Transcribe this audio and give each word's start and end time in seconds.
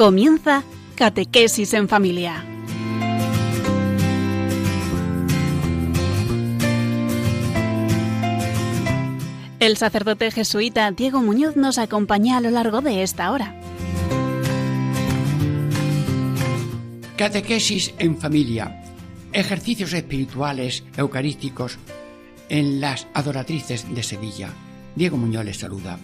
Comienza 0.00 0.64
Catequesis 0.94 1.74
en 1.74 1.86
Familia. 1.86 2.42
El 9.58 9.76
sacerdote 9.76 10.30
jesuita 10.30 10.90
Diego 10.92 11.20
Muñoz 11.20 11.56
nos 11.56 11.76
acompaña 11.76 12.38
a 12.38 12.40
lo 12.40 12.48
largo 12.48 12.80
de 12.80 13.02
esta 13.02 13.30
hora. 13.30 13.60
Catequesis 17.18 17.92
en 17.98 18.16
familia. 18.16 18.82
Ejercicios 19.34 19.92
espirituales 19.92 20.82
eucarísticos 20.96 21.76
en 22.48 22.80
las 22.80 23.06
adoratrices 23.12 23.94
de 23.94 24.02
Sevilla. 24.02 24.48
Diego 24.96 25.18
Muñoz 25.18 25.44
les 25.44 25.58
saluda. 25.58 25.98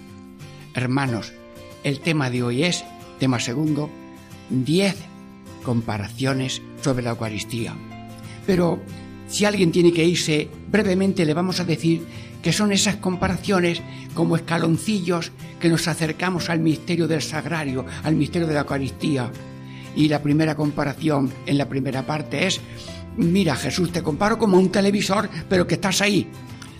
Hermanos, 0.75 1.33
el 1.83 2.01
tema 2.01 2.29
de 2.29 2.43
hoy 2.43 2.65
es, 2.65 2.85
tema 3.19 3.41
segundo, 3.41 3.91
10 4.51 4.97
comparaciones 5.63 6.63
sobre 6.83 7.03
la 7.03 7.11
Eucaristía. 7.11 7.75
Pero 8.47 8.79
si 9.29 9.45
alguien 9.45 9.73
tiene 9.73 9.93
que 9.93 10.05
irse, 10.05 10.49
brevemente 10.71 11.25
le 11.25 11.35
vamos 11.35 11.61
a 11.61 11.65
decir 11.65 12.07
que 12.43 12.53
son 12.53 12.71
esas 12.71 12.97
comparaciones 12.97 13.83
como 14.15 14.37
escaloncillos 14.37 15.33
que 15.61 15.69
nos 15.69 15.89
acercamos 15.89 16.49
al 16.49 16.61
misterio 16.61 17.09
del 17.09 17.23
sagrario, 17.23 17.85
al 18.05 18.15
misterio 18.15 18.47
de 18.47 18.55
la 18.55 18.61
Eucaristía. 18.61 19.33
Y 19.97 20.09
la 20.09 20.23
primera 20.23 20.55
comparación 20.55 21.33
en 21.47 21.59
la 21.59 21.69
primera 21.69 22.07
parte 22.07 22.47
es, 22.47 22.61
mira 23.17 23.57
Jesús, 23.57 23.91
te 23.91 24.03
comparo 24.03 24.39
como 24.39 24.59
un 24.59 24.71
televisor, 24.71 25.29
pero 25.49 25.67
que 25.67 25.75
estás 25.75 26.01
ahí. 26.03 26.29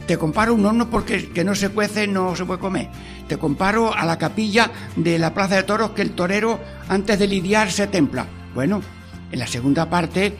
Te 0.07 0.17
comparo 0.17 0.55
un 0.55 0.65
horno 0.65 0.89
porque 0.89 1.31
que 1.31 1.43
no 1.43 1.55
se 1.55 1.71
cuece, 1.71 2.07
no 2.07 2.37
se 2.37 2.45
puede 2.45 2.61
comer. 2.61 2.89
Te 3.27 3.39
comparo 3.39 3.93
a 3.93 4.05
la 4.05 4.17
capilla 4.17 4.71
de 4.95 5.19
la 5.19 5.35
Plaza 5.35 5.57
de 5.57 5.65
Toros 5.65 5.91
que 5.91 6.03
el 6.03 6.13
torero 6.13 6.61
antes 6.89 7.19
de 7.19 7.27
lidiar 7.27 7.73
se 7.73 7.89
templa. 7.89 8.27
Bueno, 8.55 8.81
en 9.33 9.39
la 9.39 9.49
segunda 9.49 9.91
parte 9.91 10.37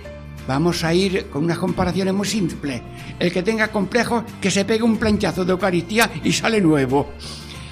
vamos 0.47 0.85
a 0.85 0.95
ir 0.95 1.27
con 1.31 1.45
unas 1.45 1.59
comparaciones 1.59 2.15
muy 2.15 2.29
simples. 2.29 2.81
El 3.19 3.33
que 3.33 3.43
tenga 3.43 3.69
complejos, 3.69 4.23
que 4.41 4.53
se 4.53 4.65
pegue 4.65 4.85
un 4.85 4.99
planchazo 4.99 5.45
de 5.45 5.53
Eucaristía 5.53 6.11
y 6.23 6.33
sale 6.33 6.61
nuevo. 6.61 7.11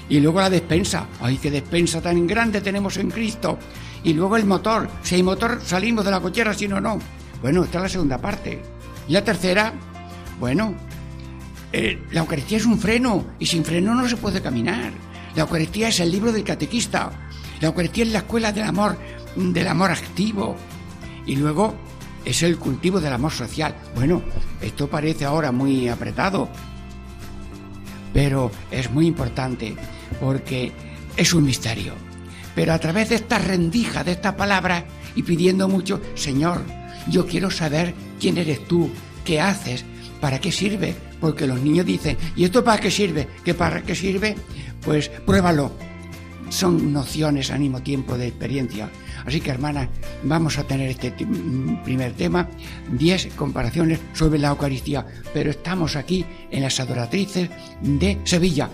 Y 0.09 0.19
luego 0.19 0.41
la 0.41 0.51
despensa. 0.51 1.07
¡Ay, 1.21 1.39
qué 1.39 1.51
despensa 1.51 2.01
tan 2.01 2.27
grande 2.27 2.61
tenemos 2.61 2.97
en 2.97 3.11
Cristo! 3.11 3.59
Y 4.03 4.13
luego 4.13 4.37
el 4.37 4.45
motor. 4.45 4.89
Si 5.03 5.15
hay 5.15 5.23
motor, 5.23 5.61
salimos 5.65 6.05
de 6.05 6.11
la 6.11 6.21
cochera, 6.21 6.53
si 6.53 6.67
no, 6.67 6.81
no. 6.81 6.99
Bueno, 7.41 7.65
esta 7.65 7.79
es 7.79 7.83
la 7.85 7.89
segunda 7.89 8.19
parte. 8.19 8.61
Y 9.09 9.13
la 9.13 9.25
tercera, 9.25 9.73
bueno, 10.39 10.75
eh, 11.77 11.99
la 12.13 12.21
Eucaristía 12.21 12.59
es 12.59 12.67
un 12.67 12.79
freno 12.79 13.25
y 13.41 13.47
sin 13.47 13.65
freno 13.65 13.97
no 13.97 14.09
se 14.09 14.17
puede 14.17 14.41
caminar. 14.41 14.93
La 15.35 15.43
Eucaristía 15.43 15.89
es 15.89 15.99
el 15.99 16.13
libro 16.13 16.31
del 16.31 16.45
catequista. 16.45 17.11
La 17.61 17.67
Eucaristía 17.67 18.05
es 18.05 18.13
la 18.13 18.19
escuela 18.19 18.53
del 18.53 18.63
amor, 18.63 18.97
del 19.35 19.67
amor 19.67 19.91
activo. 19.91 20.55
Y 21.27 21.35
luego 21.35 21.75
es 22.25 22.45
el 22.45 22.59
cultivo 22.59 23.01
del 23.01 23.13
amor 23.13 23.33
social. 23.33 23.75
Bueno, 23.97 24.23
esto 24.61 24.89
parece 24.89 25.25
ahora 25.25 25.51
muy 25.51 25.89
apretado, 25.89 26.49
pero 28.13 28.53
es 28.71 28.89
muy 28.93 29.09
importante 29.09 29.75
porque 30.21 30.71
es 31.17 31.35
un 31.35 31.43
misterio. 31.43 31.95
Pero 32.55 32.73
a 32.73 32.79
través 32.79 33.09
de 33.09 33.17
esta 33.17 33.41
rendija, 33.41 34.05
de 34.05 34.13
esta 34.13 34.37
palabra, 34.37 34.85
y 35.17 35.25
pidiendo 35.25 35.69
mucho, 35.69 36.01
Señor, 36.15 36.63
yo 37.09 37.27
quiero 37.27 37.51
saber 37.51 37.95
quién 38.21 38.39
eres 38.39 38.65
tú, 38.69 38.91
qué 39.25 39.41
haces, 39.41 39.85
para 40.21 40.39
qué 40.39 40.53
sirve, 40.53 40.95
porque 41.25 41.47
los 41.47 41.59
niños 41.59 41.87
dicen, 41.87 42.19
¿y 42.37 42.45
esto 42.45 42.63
para 42.63 42.79
qué 42.79 42.91
sirve? 42.91 43.27
¿Qué 43.43 43.55
para 43.55 43.81
qué 43.81 43.95
sirve? 43.95 44.37
Pues 44.85 45.09
pruébalo. 45.09 45.73
Son 46.51 46.93
nociones 46.93 47.51
al 47.51 47.61
mismo 47.61 47.81
tiempo 47.81 48.19
de 48.19 48.27
experiencia. 48.27 48.91
Así 49.25 49.41
que, 49.41 49.49
hermanas, 49.49 49.89
vamos 50.23 50.59
a 50.59 50.65
tener 50.65 50.91
este 50.91 51.15
primer 51.83 52.13
tema, 52.13 52.47
10 52.93 53.33
comparaciones 53.37 54.01
sobre 54.13 54.39
la 54.39 54.49
Eucaristía. 54.49 55.07
Pero 55.33 55.49
estamos 55.49 55.97
aquí 55.97 56.27
en 56.51 56.61
las 56.61 56.79
adoratrices 56.79 57.49
de 57.81 58.19
Sevilla. 58.25 58.69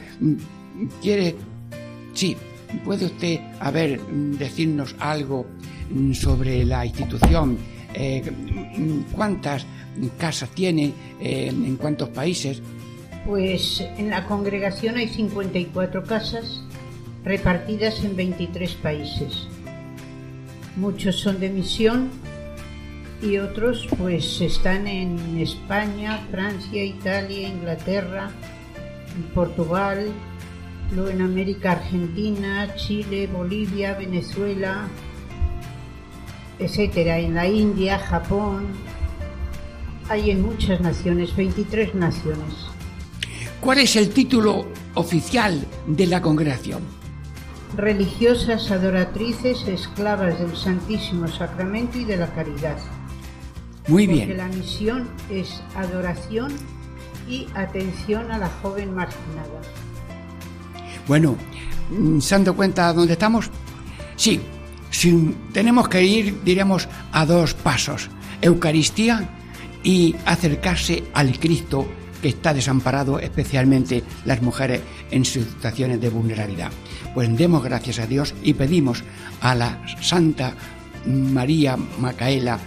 ¿Quiere? 1.00 1.36
Sí, 2.14 2.36
¿Puede 2.84 3.06
usted, 3.06 3.38
a 3.60 3.70
decirnos 3.70 4.96
algo 4.98 5.46
sobre 6.14 6.64
la 6.64 6.84
institución? 6.84 7.58
Eh, 7.94 8.22
¿Cuántas 9.12 9.66
casas 10.18 10.50
tiene? 10.50 10.92
Eh, 11.20 11.48
¿En 11.48 11.76
cuántos 11.76 12.08
países? 12.10 12.62
Pues 13.26 13.80
en 13.98 14.10
la 14.10 14.24
congregación 14.24 14.96
hay 14.96 15.08
54 15.08 16.04
casas 16.04 16.62
repartidas 17.24 18.02
en 18.04 18.16
23 18.16 18.74
países. 18.76 19.46
Muchos 20.76 21.16
son 21.16 21.40
de 21.40 21.50
misión 21.50 22.10
y 23.22 23.36
otros 23.36 23.86
pues 23.98 24.40
están 24.40 24.86
en 24.86 25.38
España, 25.38 26.26
Francia, 26.30 26.82
Italia, 26.82 27.48
Inglaterra, 27.48 28.30
Portugal, 29.34 30.10
luego 30.94 31.10
en 31.10 31.20
América 31.20 31.72
Argentina, 31.72 32.74
Chile, 32.76 33.26
Bolivia, 33.26 33.94
Venezuela, 33.94 34.88
etcétera, 36.60 37.18
en 37.18 37.34
la 37.34 37.48
India, 37.48 37.98
Japón, 37.98 38.66
hay 40.08 40.30
en 40.30 40.42
muchas 40.42 40.80
naciones, 40.80 41.34
23 41.34 41.94
naciones. 41.94 42.54
¿Cuál 43.60 43.78
es 43.78 43.96
el 43.96 44.10
título 44.10 44.66
oficial 44.94 45.66
de 45.86 46.06
la 46.06 46.20
congregación? 46.20 46.82
Religiosas 47.76 48.70
adoratrices 48.70 49.66
esclavas 49.68 50.38
del 50.38 50.56
Santísimo 50.56 51.28
Sacramento 51.28 51.98
y 51.98 52.04
de 52.04 52.16
la 52.16 52.32
Caridad. 52.34 52.78
Muy 53.86 54.06
bien. 54.06 54.28
Porque 54.28 54.36
la 54.36 54.48
misión 54.48 55.08
es 55.30 55.62
adoración 55.74 56.52
y 57.28 57.46
atención 57.54 58.30
a 58.32 58.38
la 58.38 58.48
joven 58.62 58.94
marginada. 58.94 59.60
Bueno, 61.06 61.36
¿se 62.20 62.34
han 62.34 62.44
dado 62.44 62.56
cuenta 62.56 62.92
dónde 62.92 63.12
estamos? 63.12 63.50
Sí, 64.16 64.40
si 64.90 65.34
tenemos 65.52 65.88
que 65.88 66.04
ir, 66.04 66.42
diremos, 66.44 66.88
a 67.12 67.26
dos 67.26 67.54
pasos. 67.54 68.10
Eucaristía 68.42 69.28
y 69.82 70.14
acercarse 70.26 71.04
al 71.14 71.38
Cristo 71.38 71.86
que 72.20 72.28
está 72.28 72.52
desamparado, 72.52 73.18
especialmente 73.18 74.04
las 74.24 74.42
mujeres 74.42 74.82
en 75.10 75.24
situaciones 75.24 76.00
de 76.00 76.10
vulnerabilidad. 76.10 76.70
Pues 77.14 77.34
demos 77.36 77.64
gracias 77.64 77.98
a 77.98 78.06
Dios 78.06 78.34
y 78.42 78.54
pedimos 78.54 79.02
a 79.40 79.54
la 79.54 79.82
Santa 80.00 80.54
María 81.06 81.76
Macaela 81.76 82.58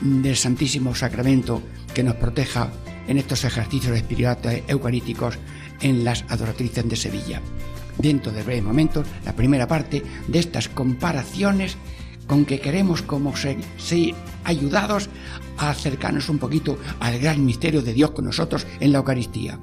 del 0.00 0.36
Santísimo 0.36 0.94
Sacramento 0.94 1.62
que 1.94 2.02
nos 2.02 2.16
proteja 2.16 2.70
en 3.06 3.18
estos 3.18 3.44
ejercicios 3.44 3.96
espirituales 3.96 4.62
eucarísticos 4.68 5.38
en 5.80 6.04
las 6.04 6.24
adoratrices 6.28 6.88
de 6.88 6.96
Sevilla. 6.96 7.40
Dentro 7.98 8.32
de 8.32 8.42
breves 8.42 8.64
momentos, 8.64 9.06
la 9.24 9.34
primera 9.34 9.66
parte 9.66 10.02
de 10.28 10.38
estas 10.38 10.68
comparaciones 10.68 11.76
con 12.26 12.44
que 12.44 12.60
queremos 12.60 13.02
como 13.02 13.36
ser, 13.36 13.56
ayudados 14.44 15.08
a 15.58 15.70
acercarnos 15.70 16.28
un 16.28 16.38
poquito 16.38 16.78
al 17.00 17.18
gran 17.18 17.44
misterio 17.44 17.82
de 17.82 17.92
Dios 17.92 18.12
con 18.12 18.24
nosotros 18.24 18.66
en 18.78 18.92
la 18.92 18.98
Eucaristía. 18.98 19.58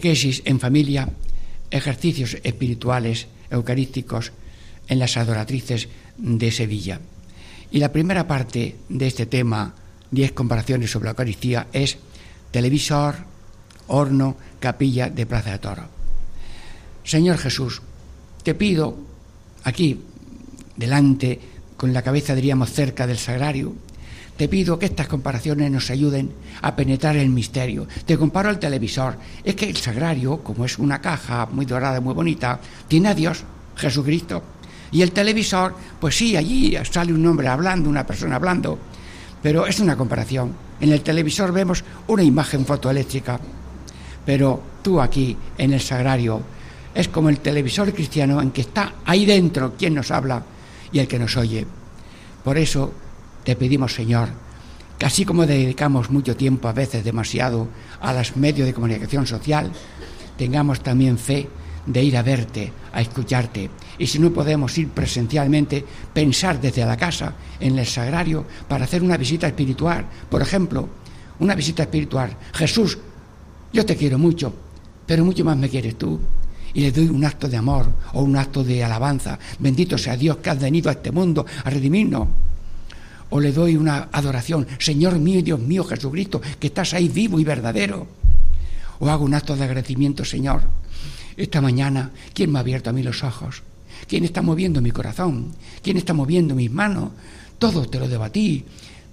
Catequesis 0.00 0.40
en 0.46 0.58
familia, 0.58 1.10
ejercicios 1.70 2.38
espirituales 2.42 3.26
eucarísticos 3.50 4.32
en 4.88 4.98
las 4.98 5.18
adoratrices 5.18 5.88
de 6.16 6.50
Sevilla. 6.50 7.00
Y 7.70 7.80
la 7.80 7.92
primera 7.92 8.26
parte 8.26 8.76
de 8.88 9.06
este 9.06 9.26
tema, 9.26 9.74
10 10.10 10.32
comparaciones 10.32 10.90
sobre 10.90 11.04
la 11.04 11.10
Eucaristía, 11.10 11.66
es 11.74 11.98
televisor, 12.50 13.14
horno, 13.88 14.36
capilla 14.58 15.10
de 15.10 15.26
Plaza 15.26 15.52
de 15.52 15.58
Toro. 15.58 15.84
Señor 17.04 17.36
Jesús, 17.36 17.82
te 18.42 18.54
pido 18.54 18.96
aquí, 19.64 20.00
delante, 20.76 21.38
con 21.76 21.92
la 21.92 22.00
cabeza 22.00 22.34
diríamos 22.34 22.72
cerca 22.72 23.06
del 23.06 23.18
sagrario, 23.18 23.74
te 24.40 24.48
pido 24.48 24.78
que 24.78 24.86
estas 24.86 25.06
comparaciones 25.06 25.70
nos 25.70 25.90
ayuden 25.90 26.32
a 26.62 26.74
penetrar 26.74 27.14
el 27.14 27.28
misterio. 27.28 27.86
Te 28.06 28.16
comparo 28.16 28.48
al 28.48 28.58
televisor. 28.58 29.18
Es 29.44 29.54
que 29.54 29.68
el 29.68 29.76
sagrario, 29.76 30.38
como 30.38 30.64
es 30.64 30.78
una 30.78 30.98
caja 30.98 31.44
muy 31.52 31.66
dorada, 31.66 32.00
muy 32.00 32.14
bonita, 32.14 32.58
tiene 32.88 33.10
a 33.10 33.14
Dios, 33.14 33.44
Jesucristo. 33.76 34.42
Y 34.92 35.02
el 35.02 35.12
televisor, 35.12 35.74
pues 36.00 36.16
sí, 36.16 36.38
allí 36.38 36.74
sale 36.90 37.12
un 37.12 37.26
hombre 37.26 37.48
hablando, 37.48 37.90
una 37.90 38.06
persona 38.06 38.36
hablando, 38.36 38.78
pero 39.42 39.66
es 39.66 39.78
una 39.78 39.94
comparación. 39.94 40.54
En 40.80 40.90
el 40.90 41.02
televisor 41.02 41.52
vemos 41.52 41.84
una 42.06 42.22
imagen 42.22 42.64
fotoeléctrica, 42.64 43.38
pero 44.24 44.62
tú 44.80 45.02
aquí, 45.02 45.36
en 45.58 45.74
el 45.74 45.82
sagrario, 45.82 46.40
es 46.94 47.08
como 47.08 47.28
el 47.28 47.40
televisor 47.40 47.92
cristiano 47.92 48.40
en 48.40 48.52
que 48.52 48.62
está 48.62 48.94
ahí 49.04 49.26
dentro 49.26 49.74
quien 49.76 49.94
nos 49.94 50.10
habla 50.10 50.42
y 50.92 50.98
el 50.98 51.06
que 51.06 51.18
nos 51.18 51.36
oye. 51.36 51.66
Por 52.42 52.56
eso 52.56 52.90
te 53.44 53.56
pedimos, 53.56 53.94
Señor, 53.94 54.28
que 54.98 55.06
así 55.06 55.24
como 55.24 55.46
dedicamos 55.46 56.10
mucho 56.10 56.36
tiempo, 56.36 56.68
a 56.68 56.72
veces 56.72 57.02
demasiado, 57.02 57.68
a 58.00 58.12
los 58.12 58.36
medios 58.36 58.66
de 58.66 58.74
comunicación 58.74 59.26
social, 59.26 59.72
tengamos 60.36 60.82
también 60.82 61.16
fe 61.16 61.48
de 61.86 62.04
ir 62.04 62.16
a 62.16 62.22
verte, 62.22 62.70
a 62.92 63.00
escucharte. 63.00 63.70
Y 63.98 64.06
si 64.06 64.18
no 64.18 64.30
podemos 64.30 64.76
ir 64.76 64.88
presencialmente, 64.88 65.84
pensar 66.12 66.60
desde 66.60 66.84
la 66.84 66.96
casa, 66.96 67.34
en 67.58 67.78
el 67.78 67.86
sagrario, 67.86 68.44
para 68.68 68.84
hacer 68.84 69.02
una 69.02 69.16
visita 69.16 69.46
espiritual. 69.46 70.04
Por 70.28 70.42
ejemplo, 70.42 70.88
una 71.38 71.54
visita 71.54 71.84
espiritual. 71.84 72.36
Jesús, 72.52 72.98
yo 73.72 73.86
te 73.86 73.96
quiero 73.96 74.18
mucho, 74.18 74.52
pero 75.06 75.24
mucho 75.24 75.44
más 75.44 75.56
me 75.56 75.70
quieres 75.70 75.96
tú. 75.96 76.20
Y 76.74 76.82
le 76.82 76.92
doy 76.92 77.08
un 77.08 77.24
acto 77.24 77.48
de 77.48 77.56
amor 77.56 77.90
o 78.12 78.22
un 78.22 78.36
acto 78.36 78.62
de 78.62 78.84
alabanza. 78.84 79.38
Bendito 79.58 79.96
sea 79.96 80.16
Dios 80.16 80.36
que 80.36 80.50
has 80.50 80.60
venido 80.60 80.90
a 80.90 80.92
este 80.92 81.10
mundo 81.10 81.44
a 81.64 81.70
redimirnos 81.70 82.28
o 83.30 83.40
le 83.40 83.52
doy 83.52 83.76
una 83.76 84.08
adoración, 84.12 84.66
Señor 84.78 85.18
mío 85.18 85.38
y 85.38 85.42
Dios 85.42 85.60
mío 85.60 85.84
Jesucristo, 85.84 86.40
que 86.58 86.66
estás 86.66 86.94
ahí 86.94 87.08
vivo 87.08 87.40
y 87.40 87.44
verdadero. 87.44 88.06
O 88.98 89.08
hago 89.08 89.24
un 89.24 89.34
acto 89.34 89.56
de 89.56 89.64
agradecimiento, 89.64 90.24
Señor. 90.24 90.62
Esta 91.36 91.60
mañana, 91.60 92.10
¿quién 92.34 92.52
me 92.52 92.58
ha 92.58 92.60
abierto 92.60 92.90
a 92.90 92.92
mí 92.92 93.02
los 93.02 93.24
ojos? 93.24 93.62
¿Quién 94.06 94.24
está 94.24 94.42
moviendo 94.42 94.82
mi 94.82 94.90
corazón? 94.90 95.52
¿Quién 95.82 95.96
está 95.96 96.12
moviendo 96.12 96.54
mis 96.54 96.70
manos? 96.70 97.10
Todo 97.58 97.86
te 97.86 97.98
lo 97.98 98.08
debo 98.08 98.24
a 98.24 98.30
ti. 98.30 98.64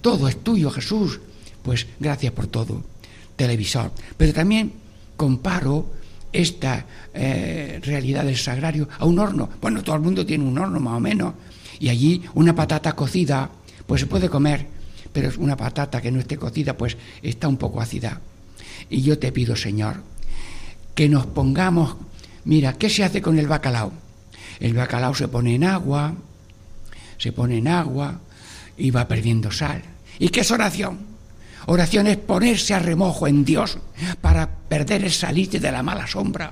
Todo 0.01 0.27
es 0.27 0.43
tuyo, 0.43 0.71
Jesús. 0.71 1.19
Pues 1.63 1.87
gracias 1.99 2.33
por 2.33 2.47
todo. 2.47 2.83
Televisor. 3.35 3.91
Pero 4.17 4.33
también 4.33 4.73
comparo 5.15 5.93
esta 6.33 6.85
eh, 7.13 7.79
realidad 7.83 8.25
del 8.25 8.37
sagrario 8.37 8.89
a 8.99 9.05
un 9.05 9.19
horno. 9.19 9.49
Bueno, 9.61 9.83
todo 9.83 9.95
el 9.95 10.01
mundo 10.01 10.25
tiene 10.25 10.43
un 10.43 10.57
horno 10.57 10.79
más 10.79 10.97
o 10.97 10.99
menos. 10.99 11.33
Y 11.79 11.89
allí 11.89 12.23
una 12.33 12.55
patata 12.55 12.93
cocida 12.93 13.49
pues 13.87 14.01
se 14.01 14.07
puede 14.07 14.29
comer, 14.29 14.67
pero 15.11 15.29
es 15.29 15.37
una 15.37 15.57
patata 15.57 16.01
que 16.01 16.11
no 16.11 16.19
esté 16.19 16.37
cocida, 16.37 16.77
pues 16.77 16.97
está 17.23 17.47
un 17.47 17.57
poco 17.57 17.81
ácida. 17.81 18.21
Y 18.89 19.01
yo 19.01 19.17
te 19.17 19.31
pido, 19.31 19.55
Señor, 19.55 20.03
que 20.93 21.09
nos 21.09 21.25
pongamos, 21.25 21.95
mira, 22.45 22.73
¿qué 22.73 22.89
se 22.89 23.03
hace 23.03 23.21
con 23.21 23.39
el 23.39 23.47
bacalao? 23.47 23.91
El 24.59 24.73
bacalao 24.73 25.15
se 25.15 25.27
pone 25.27 25.55
en 25.55 25.63
agua, 25.63 26.13
se 27.17 27.31
pone 27.31 27.57
en 27.57 27.67
agua 27.67 28.19
y 28.77 28.91
va 28.91 29.07
perdiendo 29.07 29.51
sal. 29.51 29.81
¿Y 30.19 30.29
qué 30.29 30.41
es 30.41 30.51
oración? 30.51 30.99
Oración 31.67 32.07
es 32.07 32.17
ponerse 32.17 32.73
a 32.73 32.79
remojo 32.79 33.27
en 33.27 33.43
Dios 33.43 33.77
para 34.21 34.49
perder 34.49 35.03
el 35.03 35.11
salite 35.11 35.59
de 35.59 35.71
la 35.71 35.83
mala 35.83 36.07
sombra, 36.07 36.51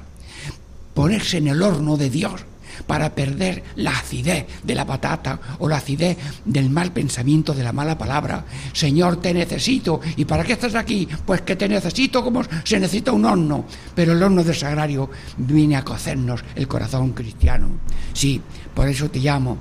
ponerse 0.94 1.38
en 1.38 1.48
el 1.48 1.62
horno 1.62 1.98
de 1.98 2.10
Dios 2.10 2.42
para 2.88 3.13
perder 3.13 3.63
la 3.75 3.92
acidez 3.92 4.45
de 4.63 4.75
la 4.75 4.86
patata 4.86 5.39
o 5.60 5.69
la 5.69 5.77
acidez 5.77 6.18
del 6.44 6.69
mal 6.69 6.92
pensamiento 6.92 7.54
de 7.54 7.63
la 7.63 7.74
mala 7.74 7.98
palabra. 7.98 8.45
Señor, 8.74 9.18
te 9.18 9.33
necesito. 9.33 10.01
¿Y 10.16 10.25
para 10.25 10.44
qué 10.44 10.54
estás 10.54 10.75
aquí? 10.75 11.07
Pues 11.25 11.42
que 11.42 11.56
te 11.56 11.68
necesito 11.68 12.24
como 12.24 12.44
se 12.63 12.80
necesita 12.80 13.12
un 13.12 13.25
horno. 13.25 13.66
Pero 13.94 14.13
el 14.13 14.24
horno 14.24 14.44
del 14.44 14.56
sagrario 14.56 15.10
viene 15.38 15.75
a 15.75 15.83
cocernos 15.83 16.44
el 16.56 16.68
corazón 16.68 17.13
cristiano. 17.13 17.69
Sí, 18.13 18.42
por 18.74 18.88
eso 18.88 19.10
te 19.10 19.19
llamo 19.19 19.57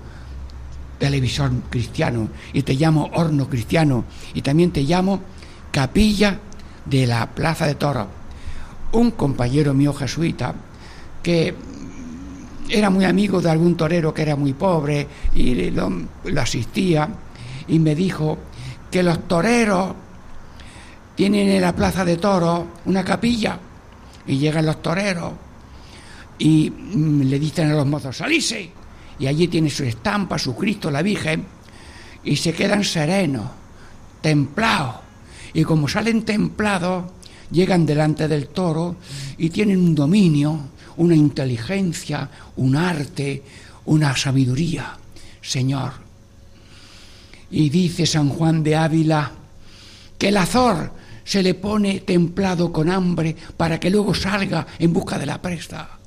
televisor 0.99 1.51
cristiano 1.71 2.29
y 2.53 2.63
te 2.63 2.75
llamo 2.75 3.11
horno 3.15 3.49
cristiano 3.49 4.05
y 4.33 4.43
también 4.43 4.71
te 4.71 4.83
llamo 4.83 5.21
capilla 5.71 6.39
de 6.85 7.07
la 7.07 7.31
Plaza 7.35 7.67
de 7.67 7.75
Toro. 7.75 8.09
Un 8.93 9.11
compañero 9.11 9.75
mío 9.75 9.93
jesuita 9.93 10.55
que 11.23 11.55
era 12.69 12.91
muy 12.91 13.05
amigo 13.05 13.41
de 13.41 13.51
algún 13.51 13.77
torero 13.77 14.13
que 14.13 14.23
era 14.23 14.37
muy 14.37 14.53
pobre 14.53 15.07
y 15.35 15.71
lo, 15.71 15.91
asistía 16.39 17.09
y 17.69 17.79
me 17.79 17.95
dijo 17.95 18.39
que 18.91 19.03
los 19.03 19.27
toreros 19.29 19.95
tienen 21.15 21.49
en 21.49 21.61
la 21.61 21.75
plaza 21.75 22.05
de 22.05 22.17
toros 22.17 22.65
una 22.87 23.05
capilla 23.05 23.59
y 24.27 24.39
llegan 24.39 24.67
los 24.67 24.83
toreros 24.83 25.33
y 26.39 26.71
mm, 26.71 27.23
le 27.23 27.39
dicen 27.39 27.71
a 27.71 27.75
los 27.75 27.87
mozos 27.87 28.17
salirse 28.17 28.71
y 29.19 29.27
allí 29.27 29.49
tiene 29.49 29.71
su 29.71 29.85
estampa, 29.85 30.39
su 30.39 30.57
Cristo, 30.57 30.91
la 30.91 31.03
Virgen 31.03 31.45
y 32.25 32.37
se 32.37 32.53
quedan 32.53 32.83
serenos, 32.83 33.47
templados. 34.21 34.97
Y 35.53 35.63
como 35.63 35.87
salen 35.87 36.25
templados 36.25 37.05
llegan 37.51 37.87
delante 37.87 38.27
del 38.27 38.49
toro 38.49 38.97
y 39.39 39.51
tienen 39.51 39.79
un 39.79 39.95
dominio 39.95 40.59
una 40.97 41.15
inteligencia, 41.15 42.29
un 42.57 42.77
arte, 42.77 43.43
una 43.87 44.17
sabiduría, 44.17 44.97
Señor. 45.41 45.93
Y 47.51 47.71
dice 47.71 48.07
San 48.07 48.29
Juan 48.29 48.63
de 48.63 48.77
Ávila 48.77 49.33
que 50.19 50.29
el 50.29 50.37
azor 50.37 50.93
se 51.25 51.43
le 51.43 51.55
pone 51.55 52.01
templado 52.01 52.73
con 52.73 52.91
hambre 52.91 53.37
para 53.57 53.81
que 53.81 53.91
luego 53.91 54.15
salga 54.15 54.67
en 54.79 54.93
busca 54.93 55.19
de 55.19 55.27
la 55.27 55.41
presta. 55.41 55.99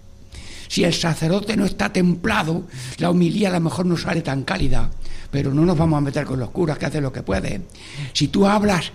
Si 0.67 0.83
el 0.83 0.93
sacerdote 0.93 1.55
no 1.55 1.65
está 1.65 1.91
templado, 1.91 2.63
la 2.97 3.09
homilía 3.09 3.49
a 3.49 3.53
lo 3.53 3.61
mejor 3.61 3.85
no 3.85 3.97
sale 3.97 4.21
tan 4.21 4.43
cálida, 4.43 4.89
pero 5.31 5.53
no 5.53 5.65
nos 5.65 5.77
vamos 5.77 5.97
a 5.97 6.01
meter 6.01 6.25
con 6.25 6.39
los 6.39 6.49
curas 6.51 6.77
que 6.77 6.85
hacen 6.85 7.03
lo 7.03 7.11
que 7.11 7.23
pueden. 7.23 7.65
Si 8.13 8.27
tú 8.27 8.45
hablas 8.45 8.91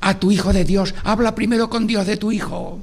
a 0.00 0.18
tu 0.18 0.30
hijo 0.30 0.52
de 0.52 0.64
Dios, 0.64 0.94
habla 1.04 1.34
primero 1.34 1.68
con 1.68 1.86
Dios 1.86 2.06
de 2.06 2.16
tu 2.16 2.32
hijo. 2.32 2.80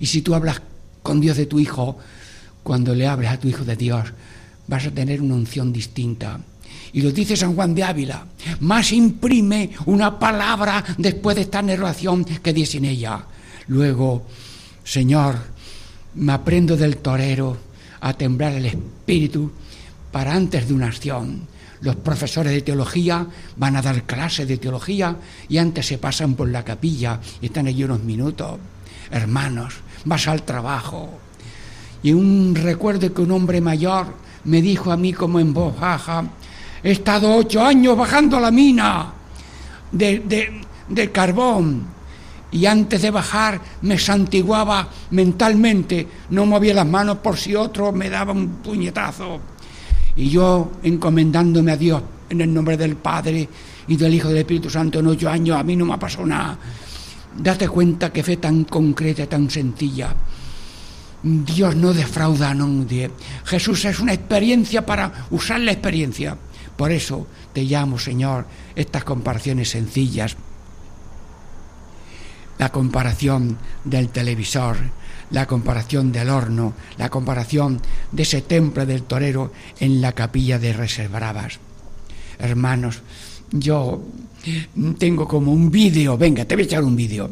Y 0.00 0.06
si 0.06 0.22
tú 0.22 0.34
hablas 0.34 0.60
con 1.02 1.20
Dios 1.20 1.36
de 1.36 1.46
tu 1.46 1.58
hijo, 1.58 1.98
cuando 2.62 2.94
le 2.94 3.06
hables 3.06 3.30
a 3.30 3.38
tu 3.38 3.48
hijo 3.48 3.64
de 3.64 3.76
Dios, 3.76 4.12
vas 4.66 4.86
a 4.86 4.90
tener 4.90 5.22
una 5.22 5.34
unción 5.34 5.72
distinta. 5.72 6.40
Y 6.92 7.02
lo 7.02 7.12
dice 7.12 7.36
San 7.36 7.54
Juan 7.54 7.74
de 7.74 7.84
Ávila, 7.84 8.26
más 8.60 8.92
imprime 8.92 9.70
una 9.86 10.18
palabra 10.18 10.84
después 10.96 11.36
de 11.36 11.42
esta 11.42 11.62
narración 11.62 12.24
que 12.24 12.52
dice 12.52 12.78
en 12.78 12.86
ella. 12.86 13.24
Luego, 13.68 14.26
Señor, 14.84 15.36
me 16.14 16.32
aprendo 16.32 16.76
del 16.76 16.98
torero 16.98 17.56
a 18.00 18.12
temblar 18.14 18.54
el 18.54 18.66
espíritu 18.66 19.50
para 20.10 20.34
antes 20.34 20.68
de 20.68 20.74
una 20.74 20.86
acción. 20.86 21.46
Los 21.80 21.96
profesores 21.96 22.52
de 22.52 22.62
teología 22.62 23.26
van 23.56 23.76
a 23.76 23.82
dar 23.82 24.04
clases 24.04 24.48
de 24.48 24.56
teología 24.56 25.16
y 25.48 25.58
antes 25.58 25.86
se 25.86 25.98
pasan 25.98 26.34
por 26.34 26.48
la 26.48 26.64
capilla 26.64 27.20
y 27.40 27.46
están 27.46 27.66
allí 27.66 27.84
unos 27.84 28.02
minutos. 28.02 28.58
Hermanos, 29.10 29.74
vas 30.04 30.28
al 30.28 30.42
trabajo. 30.42 31.10
Y 32.02 32.12
un 32.12 32.54
recuerdo 32.54 33.12
que 33.12 33.22
un 33.22 33.32
hombre 33.32 33.60
mayor 33.60 34.06
me 34.44 34.62
dijo 34.62 34.92
a 34.92 34.96
mí 34.96 35.12
como 35.12 35.40
en 35.40 35.52
voz 35.52 35.78
baja, 35.78 36.24
he 36.82 36.92
estado 36.92 37.34
ocho 37.34 37.64
años 37.64 37.96
bajando 37.96 38.38
la 38.38 38.50
mina 38.50 39.12
de, 39.90 40.62
de 40.88 41.10
carbón 41.10 41.98
y 42.50 42.64
antes 42.66 43.02
de 43.02 43.10
bajar 43.10 43.60
me 43.82 43.98
santiguaba 43.98 44.88
mentalmente, 45.10 46.06
no 46.30 46.46
movía 46.46 46.74
las 46.74 46.86
manos 46.86 47.18
por 47.18 47.36
si 47.36 47.54
otro 47.54 47.92
me 47.92 48.08
daba 48.08 48.32
un 48.32 48.48
puñetazo. 48.62 49.40
Y 50.16 50.30
yo 50.30 50.72
encomendándome 50.82 51.72
a 51.72 51.76
Dios 51.76 52.02
en 52.30 52.40
el 52.40 52.52
nombre 52.52 52.76
del 52.76 52.96
Padre 52.96 53.48
y 53.86 53.96
del 53.96 54.14
Hijo 54.14 54.28
del 54.28 54.38
Espíritu 54.38 54.70
Santo 54.70 54.98
en 54.98 55.06
ocho 55.06 55.28
años, 55.28 55.58
a 55.58 55.62
mí 55.62 55.76
no 55.76 55.84
me 55.84 55.94
ha 55.94 55.98
pasado 55.98 56.26
nada. 56.26 56.58
Date 57.38 57.68
cuenta 57.68 58.12
que 58.12 58.24
fe 58.24 58.36
tan 58.36 58.64
concreta, 58.64 59.26
tan 59.26 59.48
sencilla. 59.48 60.14
Dios 61.22 61.76
no 61.76 61.94
defrauda 61.94 62.50
a 62.50 62.54
nadie. 62.54 63.10
Jesús 63.44 63.84
es 63.84 64.00
una 64.00 64.12
experiencia 64.12 64.84
para 64.84 65.26
usar 65.30 65.60
la 65.60 65.72
experiencia. 65.72 66.36
Por 66.76 66.90
eso 66.90 67.26
te 67.52 67.62
llamo, 67.62 67.98
Señor, 67.98 68.46
estas 68.74 69.04
comparaciones 69.04 69.70
sencillas. 69.70 70.36
La 72.58 72.70
comparación 72.70 73.56
del 73.84 74.08
televisor, 74.08 74.76
la 75.30 75.46
comparación 75.46 76.10
del 76.10 76.30
horno, 76.30 76.74
la 76.96 77.08
comparación 77.08 77.80
de 78.10 78.22
ese 78.22 78.42
templo 78.42 78.84
del 78.84 79.04
torero 79.04 79.52
en 79.78 80.00
la 80.00 80.12
capilla 80.12 80.58
de 80.58 80.72
Reservabras. 80.72 81.60
Hermanos, 82.38 83.00
yo 83.50 84.02
tengo 84.98 85.26
como 85.26 85.52
un 85.52 85.70
vídeo, 85.70 86.16
venga, 86.16 86.44
te 86.44 86.54
voy 86.54 86.62
a 86.62 86.66
echar 86.66 86.84
un 86.84 86.96
vídeo. 86.96 87.30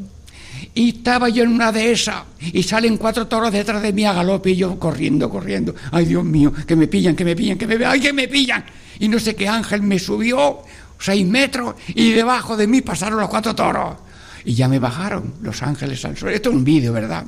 Y 0.75 0.91
estaba 0.91 1.29
yo 1.29 1.45
en 1.45 1.51
una 1.51 1.73
de 1.73 1.93
esas 1.93 2.23
y 2.41 2.63
salen 2.63 2.99
cuatro 2.99 3.27
toros 3.27 3.53
detrás 3.53 3.83
de 3.83 3.93
mí 3.93 4.05
a 4.05 4.13
galope 4.13 4.51
y 4.51 4.57
yo 4.57 4.79
corriendo, 4.79 5.31
corriendo. 5.31 5.75
Ay, 5.91 6.05
Dios 6.05 6.25
mío, 6.25 6.53
que 6.67 6.77
me 6.77 6.87
pillan, 6.87 7.17
que 7.17 7.25
me 7.25 7.35
pillan, 7.35 7.57
que 7.57 7.67
me 7.67 7.85
ay, 7.85 8.01
que 8.01 8.13
me 8.13 8.29
pillan. 8.29 8.65
Y 8.99 9.09
no 9.09 9.19
sé 9.19 9.35
qué 9.35 9.49
ángel 9.49 9.83
me 9.83 9.99
subió 9.99 10.61
seis 10.99 11.27
metros 11.27 11.75
y 11.89 12.13
debajo 12.13 12.57
de 12.57 12.67
mí 12.67 12.81
pasaron 12.81 13.21
los 13.21 13.29
cuatro 13.29 13.55
toros. 13.55 13.97
Y 14.45 14.55
ya 14.55 14.69
me 14.69 14.79
bajaron 14.79 15.35
los 15.43 15.63
ángeles 15.63 16.05
al 16.05 16.17
suelo. 16.17 16.37
Esto 16.37 16.51
es 16.51 16.55
un 16.55 16.65
vídeo, 16.65 16.93
¿verdad? 16.93 17.25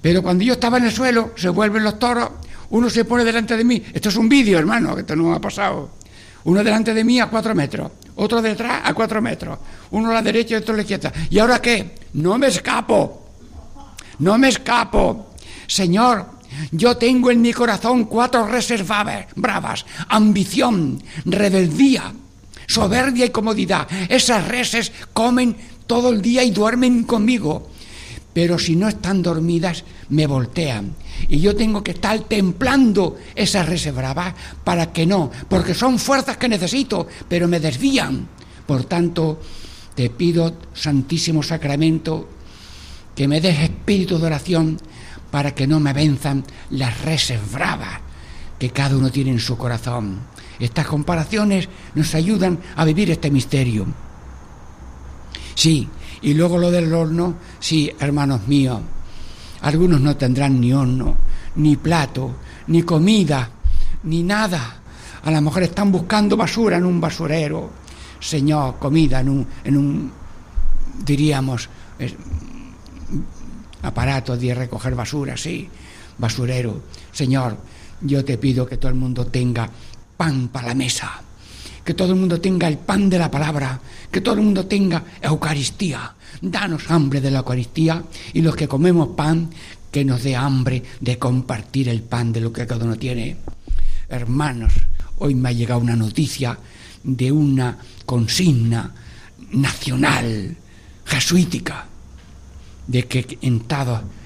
Pero 0.00 0.22
cuando 0.22 0.44
yo 0.44 0.54
estaba 0.54 0.78
en 0.78 0.84
el 0.84 0.92
suelo, 0.92 1.32
se 1.36 1.48
vuelven 1.48 1.82
los 1.82 1.98
toros, 1.98 2.30
uno 2.70 2.88
se 2.88 3.04
pone 3.04 3.24
delante 3.24 3.56
de 3.56 3.64
mí. 3.64 3.82
Esto 3.92 4.08
es 4.08 4.16
un 4.16 4.28
vídeo, 4.28 4.58
hermano, 4.58 4.94
que 4.94 5.00
esto 5.00 5.16
no 5.16 5.34
ha 5.34 5.40
pasado. 5.40 5.90
Uno 6.44 6.64
delante 6.64 6.94
de 6.94 7.04
mí 7.04 7.20
a 7.20 7.26
cuatro 7.26 7.54
metros, 7.54 7.90
otro 8.20 8.42
detrás 8.42 8.82
a 8.84 8.92
cuatro 8.92 9.22
metros, 9.22 9.58
uno 9.92 10.10
a 10.10 10.14
la 10.14 10.22
derecha 10.22 10.54
y 10.54 10.58
otro 10.58 10.74
a 10.74 10.76
la 10.76 10.82
izquierda. 10.82 11.12
¿Y 11.30 11.38
ahora 11.38 11.60
qué? 11.60 11.96
No 12.14 12.36
me 12.36 12.48
escapo, 12.48 13.28
no 14.18 14.36
me 14.36 14.48
escapo. 14.48 15.30
Señor, 15.66 16.26
yo 16.70 16.96
tengo 16.98 17.30
en 17.30 17.40
mi 17.40 17.52
corazón 17.52 18.04
cuatro 18.04 18.46
reservas 18.46 19.26
bravas, 19.36 19.86
ambición, 20.08 21.02
rebeldía, 21.24 22.12
soberbia 22.68 23.24
y 23.24 23.30
comodidad. 23.30 23.88
Esas 24.08 24.46
reses 24.46 24.92
comen 25.14 25.56
todo 25.86 26.10
el 26.10 26.20
día 26.20 26.42
y 26.42 26.50
duermen 26.50 27.04
conmigo. 27.04 27.70
Pero 28.34 28.58
si 28.58 28.76
no 28.76 28.86
están 28.86 29.22
dormidas, 29.22 29.82
me 30.10 30.26
voltean. 30.26 30.94
Y 31.28 31.40
yo 31.40 31.54
tengo 31.54 31.82
que 31.82 31.92
estar 31.92 32.18
templando 32.20 33.18
esas 33.34 33.68
reservas 33.68 34.34
para 34.64 34.92
que 34.92 35.06
no, 35.06 35.30
porque 35.48 35.74
son 35.74 35.98
fuerzas 35.98 36.36
que 36.36 36.48
necesito, 36.48 37.06
pero 37.28 37.48
me 37.48 37.60
desvían. 37.60 38.28
Por 38.66 38.84
tanto, 38.84 39.40
te 39.94 40.10
pido, 40.10 40.54
Santísimo 40.74 41.42
Sacramento, 41.42 42.28
que 43.14 43.28
me 43.28 43.40
des 43.40 43.58
espíritu 43.60 44.18
de 44.18 44.26
oración 44.26 44.78
para 45.30 45.54
que 45.54 45.66
no 45.66 45.80
me 45.80 45.92
venzan 45.92 46.44
las 46.70 47.02
reses 47.02 47.40
bravas 47.52 48.00
que 48.58 48.70
cada 48.70 48.96
uno 48.96 49.10
tiene 49.10 49.30
en 49.30 49.40
su 49.40 49.56
corazón. 49.56 50.20
Estas 50.58 50.86
comparaciones 50.86 51.68
nos 51.94 52.14
ayudan 52.14 52.58
a 52.76 52.84
vivir 52.84 53.10
este 53.10 53.30
misterio. 53.30 53.86
Sí, 55.54 55.88
y 56.22 56.34
luego 56.34 56.58
lo 56.58 56.70
del 56.70 56.92
horno, 56.92 57.34
sí, 57.58 57.90
hermanos 57.98 58.46
míos, 58.46 58.80
algunos 59.62 60.00
no 60.00 60.16
tendrán 60.16 60.60
ni 60.60 60.72
horno, 60.72 61.16
ni 61.56 61.76
plato, 61.76 62.36
ni 62.68 62.82
comida, 62.82 63.48
ni 64.04 64.22
nada. 64.22 64.76
A 65.22 65.30
lo 65.30 65.40
mejor 65.40 65.64
están 65.64 65.92
buscando 65.92 66.36
basura 66.36 66.78
en 66.78 66.84
un 66.84 67.00
basurero. 67.00 67.70
Señor, 68.18 68.78
comida 68.78 69.20
en 69.20 69.28
un, 69.28 69.46
en 69.64 69.76
un 69.76 70.12
diríamos, 71.04 71.68
aparato 73.82 74.36
de 74.36 74.54
recoger 74.54 74.94
basura, 74.94 75.36
sí, 75.36 75.68
basurero. 76.18 76.82
Señor, 77.12 77.56
yo 78.02 78.24
te 78.24 78.38
pido 78.38 78.66
que 78.66 78.76
todo 78.76 78.90
el 78.90 78.98
mundo 78.98 79.26
tenga 79.26 79.68
pan 80.16 80.48
para 80.48 80.68
la 80.68 80.74
mesa, 80.74 81.20
que 81.84 81.94
todo 81.94 82.12
el 82.12 82.18
mundo 82.18 82.40
tenga 82.40 82.68
el 82.68 82.78
pan 82.78 83.08
de 83.08 83.18
la 83.18 83.30
palabra, 83.30 83.80
que 84.10 84.20
todo 84.20 84.34
el 84.36 84.42
mundo 84.42 84.66
tenga 84.66 85.04
Eucaristía. 85.20 86.14
Danos 86.40 86.90
hambre 86.90 87.20
de 87.20 87.30
la 87.30 87.38
Eucaristía 87.38 88.02
y 88.32 88.42
los 88.42 88.56
que 88.56 88.68
comemos 88.68 89.08
pan, 89.16 89.50
que 89.90 90.04
nos 90.04 90.22
dé 90.22 90.36
hambre 90.36 90.82
de 91.00 91.18
compartir 91.18 91.88
el 91.88 92.02
pan 92.02 92.32
de 92.32 92.40
lo 92.40 92.52
que 92.52 92.66
cada 92.66 92.84
uno 92.84 92.96
tiene. 92.96 93.36
Hermanos, 94.08 94.72
hoy 95.18 95.34
me 95.34 95.48
ha 95.48 95.52
llegado 95.52 95.80
una 95.80 95.96
noticia 95.96 96.58
de 97.02 97.32
una 97.32 97.76
consigna 98.06 98.94
nacional 99.52 100.56
jesuítica 101.04 101.89
de 102.90 103.06
que 103.06 103.38
en 103.42 103.62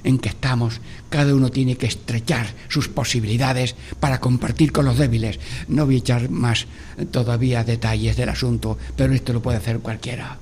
en 0.04 0.18
que 0.18 0.30
estamos, 0.30 0.80
cada 1.11 1.35
uno 1.35 1.50
tiene 1.50 1.76
que 1.76 1.87
estrechar 1.87 2.47
sus 2.68 2.88
posibilidades 2.88 3.75
para 4.00 4.21
compartir 4.21 4.73
con 4.73 4.87
los 4.87 4.97
débiles. 4.97 5.38
No 5.68 5.85
voy 5.85 5.97
a 5.97 5.99
echar 5.99 6.30
más 6.30 6.66
todavía 7.11 7.62
detalles 7.62 8.16
del 8.16 8.30
asunto, 8.30 8.78
pero 8.97 9.12
esto 9.12 9.35
lo 9.35 9.42
puede 9.42 9.59
hacer 9.59 9.80
cualquiera. 9.80 10.38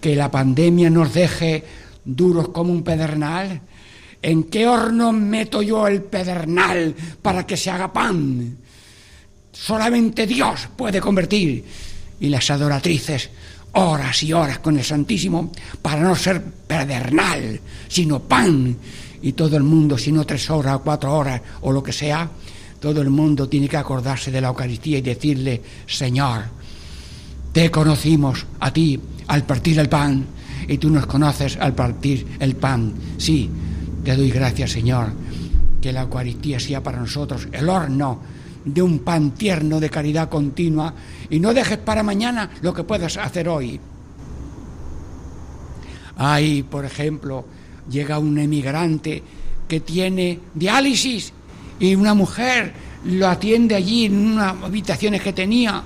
Que 0.00 0.14
la 0.14 0.30
pandemia 0.30 0.90
nos 0.90 1.12
deje 1.12 1.64
duros 2.04 2.50
como 2.50 2.72
un 2.72 2.84
pedernal. 2.84 3.60
¿En 4.22 4.44
qué 4.44 4.68
horno 4.68 5.12
meto 5.12 5.60
yo 5.60 5.88
el 5.88 6.02
pedernal 6.02 6.94
para 7.20 7.46
que 7.46 7.56
se 7.56 7.70
haga 7.70 7.92
pan? 7.92 8.58
Solamente 9.50 10.24
Dios 10.24 10.68
puede 10.76 11.00
convertir. 11.00 11.64
Y 12.20 12.28
las 12.28 12.48
adoratrices 12.50 13.30
horas 13.72 14.22
y 14.22 14.32
horas 14.32 14.58
con 14.58 14.76
el 14.76 14.84
Santísimo 14.84 15.50
para 15.80 16.02
no 16.02 16.14
ser 16.16 16.42
pedernal, 16.42 17.60
sino 17.88 18.20
pan. 18.20 18.76
Y 19.22 19.32
todo 19.32 19.56
el 19.56 19.62
mundo, 19.62 19.98
si 19.98 20.12
no 20.12 20.24
tres 20.24 20.48
horas 20.50 20.76
o 20.76 20.82
cuatro 20.82 21.14
horas 21.14 21.40
o 21.60 21.72
lo 21.72 21.82
que 21.82 21.92
sea, 21.92 22.28
todo 22.80 23.02
el 23.02 23.10
mundo 23.10 23.48
tiene 23.48 23.68
que 23.68 23.76
acordarse 23.76 24.30
de 24.30 24.40
la 24.40 24.48
Eucaristía 24.48 24.98
y 24.98 25.02
decirle, 25.02 25.62
Señor, 25.86 26.44
te 27.52 27.70
conocimos 27.70 28.46
a 28.60 28.72
ti 28.72 28.98
al 29.26 29.44
partir 29.44 29.78
el 29.78 29.88
pan 29.88 30.26
y 30.66 30.78
tú 30.78 30.88
nos 30.88 31.06
conoces 31.06 31.56
al 31.58 31.74
partir 31.74 32.26
el 32.38 32.56
pan. 32.56 32.94
Sí, 33.18 33.50
te 34.02 34.16
doy 34.16 34.30
gracias, 34.30 34.70
Señor, 34.70 35.12
que 35.80 35.92
la 35.92 36.02
Eucaristía 36.02 36.58
sea 36.58 36.82
para 36.82 36.98
nosotros 36.98 37.48
el 37.52 37.68
horno 37.68 38.20
de 38.64 38.82
un 38.82 39.00
pan 39.00 39.32
tierno 39.32 39.80
de 39.80 39.90
caridad 39.90 40.28
continua. 40.28 40.94
Y 41.28 41.40
no 41.40 41.54
dejes 41.54 41.78
para 41.78 42.02
mañana 42.02 42.50
lo 42.62 42.74
que 42.74 42.84
puedas 42.84 43.16
hacer 43.16 43.48
hoy. 43.48 43.80
Hay, 46.16 46.62
por 46.62 46.84
ejemplo, 46.84 47.44
llega 47.90 48.18
un 48.18 48.38
emigrante 48.38 49.22
que 49.66 49.80
tiene 49.80 50.38
diálisis 50.54 51.32
y 51.78 51.94
una 51.94 52.12
mujer 52.14 52.72
lo 53.04 53.28
atiende 53.28 53.74
allí 53.74 54.06
en 54.06 54.32
unas 54.32 54.54
habitaciones 54.62 55.22
que 55.22 55.32
tenía. 55.32 55.82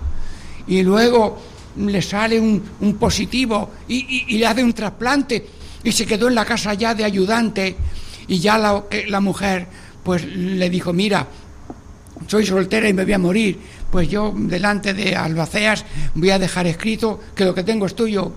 Y 0.66 0.82
luego 0.82 1.38
le 1.76 2.02
sale 2.02 2.40
un, 2.40 2.60
positivo 2.98 3.70
y, 3.88 4.36
le 4.38 4.46
hace 4.46 4.64
un 4.64 4.72
trasplante 4.72 5.46
y 5.82 5.92
se 5.92 6.06
quedó 6.06 6.28
en 6.28 6.34
la 6.34 6.44
casa 6.44 6.74
ya 6.74 6.94
de 6.94 7.04
ayudante. 7.04 7.76
Y 8.26 8.38
ya 8.38 8.58
la, 8.58 8.84
la 9.08 9.20
mujer 9.20 9.66
pues 10.02 10.24
le 10.24 10.68
dijo, 10.68 10.92
mira, 10.92 11.26
soy 12.26 12.46
soltera 12.46 12.88
y 12.88 12.92
me 12.92 13.04
voy 13.04 13.12
a 13.12 13.18
morir, 13.18 13.58
pues 13.90 14.08
yo 14.08 14.34
delante 14.36 14.94
de 14.94 15.14
albaceas 15.14 15.84
voy 16.14 16.30
a 16.30 16.38
dejar 16.38 16.66
escrito 16.66 17.20
que 17.34 17.44
lo 17.44 17.54
que 17.54 17.62
tengo 17.62 17.86
es 17.86 17.94
tuyo. 17.94 18.32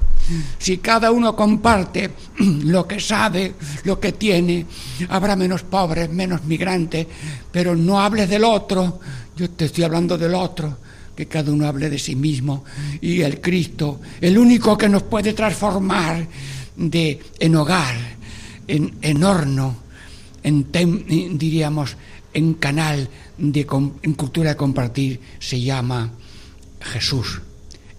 Si 0.59 0.77
cada 0.77 1.11
uno 1.11 1.35
comparte 1.35 2.11
lo 2.37 2.87
que 2.87 2.99
sabe, 2.99 3.53
lo 3.83 3.99
que 3.99 4.11
tiene, 4.13 4.65
habrá 5.09 5.35
menos 5.35 5.63
pobres, 5.63 6.09
menos 6.09 6.43
migrantes, 6.43 7.07
pero 7.51 7.75
no 7.75 7.99
hables 7.99 8.29
del 8.29 8.43
otro, 8.43 8.99
yo 9.35 9.49
te 9.51 9.65
estoy 9.65 9.83
hablando 9.83 10.17
del 10.17 10.35
otro, 10.35 10.77
que 11.15 11.27
cada 11.27 11.51
uno 11.51 11.65
hable 11.65 11.89
de 11.89 11.97
sí 11.97 12.15
mismo. 12.15 12.63
Y 13.01 13.21
el 13.21 13.41
Cristo, 13.41 14.01
el 14.21 14.37
único 14.37 14.77
que 14.77 14.89
nos 14.89 15.03
puede 15.03 15.33
transformar 15.33 16.27
de 16.75 17.19
en 17.39 17.55
hogar, 17.55 17.95
en, 18.67 18.95
en 19.01 19.23
horno, 19.23 19.75
en 20.43 20.67
diríamos 21.37 21.97
en 22.37 22.53
canal 22.53 23.09
de, 23.35 23.65
cultura 23.65 24.51
de 24.51 24.55
compartir 24.55 25.19
se 25.39 25.59
llama 25.59 26.13
Jesús 26.79 27.41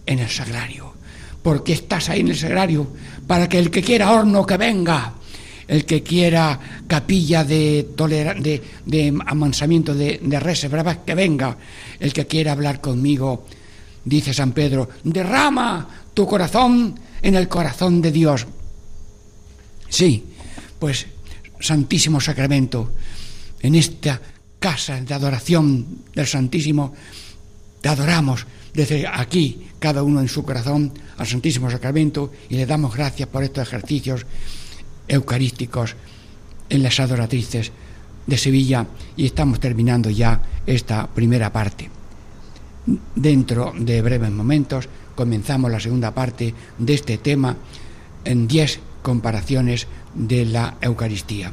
en 0.07 0.21
el 0.21 0.29
sagrario. 0.29 0.95
Porque 1.43 1.73
estás 1.73 2.09
ahí 2.09 2.21
en 2.21 2.29
el 2.29 2.37
sagrario 2.37 2.87
para 3.27 3.49
que 3.49 3.59
el 3.59 3.71
que 3.71 3.83
quiera 3.83 4.13
horno 4.13 4.47
que 4.47 4.57
venga, 4.57 5.15
el 5.67 5.85
que 5.85 6.05
quiera 6.05 6.59
capilla 6.87 7.43
de, 7.43 7.89
de, 7.97 8.63
de 8.87 9.19
amansamiento 9.27 9.93
de, 9.93 10.21
de 10.23 10.41
reses 10.41 10.71
bravas 10.71 10.99
que 11.05 11.17
venga, 11.17 11.57
el 11.99 12.13
que 12.13 12.29
quiera 12.29 12.53
hablar 12.53 12.81
conmigo, 12.81 13.45
dice 14.05 14.33
San 14.33 14.53
Pedro, 14.53 14.89
derrama 15.03 16.05
tu 16.15 16.29
corazón 16.29 16.95
en 17.21 17.35
el 17.35 17.49
corazón 17.49 18.01
de 18.01 18.13
Dios. 18.13 18.47
Sí, 19.89 20.25
pues 20.79 21.07
Santísimo 21.59 22.21
Sacramento, 22.21 22.93
en 23.61 23.75
esta 23.75 24.21
casa 24.59 25.01
de 25.01 25.15
adoración 25.15 26.05
del 26.15 26.27
Santísimo, 26.27 26.95
te 27.81 27.89
adoramos 27.89 28.47
desde 28.75 29.07
aquí, 29.07 29.69
cada 29.79 30.03
uno 30.03 30.21
en 30.21 30.29
su 30.29 30.43
corazón, 30.45 30.93
al 31.17 31.27
Santísimo 31.27 31.71
Sacramento 31.71 32.33
y 32.49 32.57
le 32.57 32.67
damos 32.67 32.95
gracias 32.95 33.29
por 33.29 33.43
estos 33.43 33.67
ejercicios 33.67 34.27
eucarísticos 35.07 35.97
en 36.69 36.83
las 36.83 37.01
adoratrices 37.01 37.73
de 38.27 38.37
Sevilla 38.37 38.87
y 39.17 39.27
estamos 39.27 39.59
terminando 39.59 40.11
ya 40.11 40.43
esta 40.67 41.07
primera 41.07 41.53
parte. 41.53 41.91
Dentro 43.15 43.73
de 43.77 44.03
breves 44.03 44.31
momentos 44.31 44.89
comenzamos 45.15 45.71
la 45.71 45.81
segunda 45.81 46.15
parte 46.15 46.55
de 46.79 46.95
este 46.95 47.19
tema 47.19 47.57
en 48.25 48.47
diez 48.47 48.81
comparaciones 49.03 49.87
de 50.15 50.45
la 50.45 50.77
Eucaristía. 50.81 51.53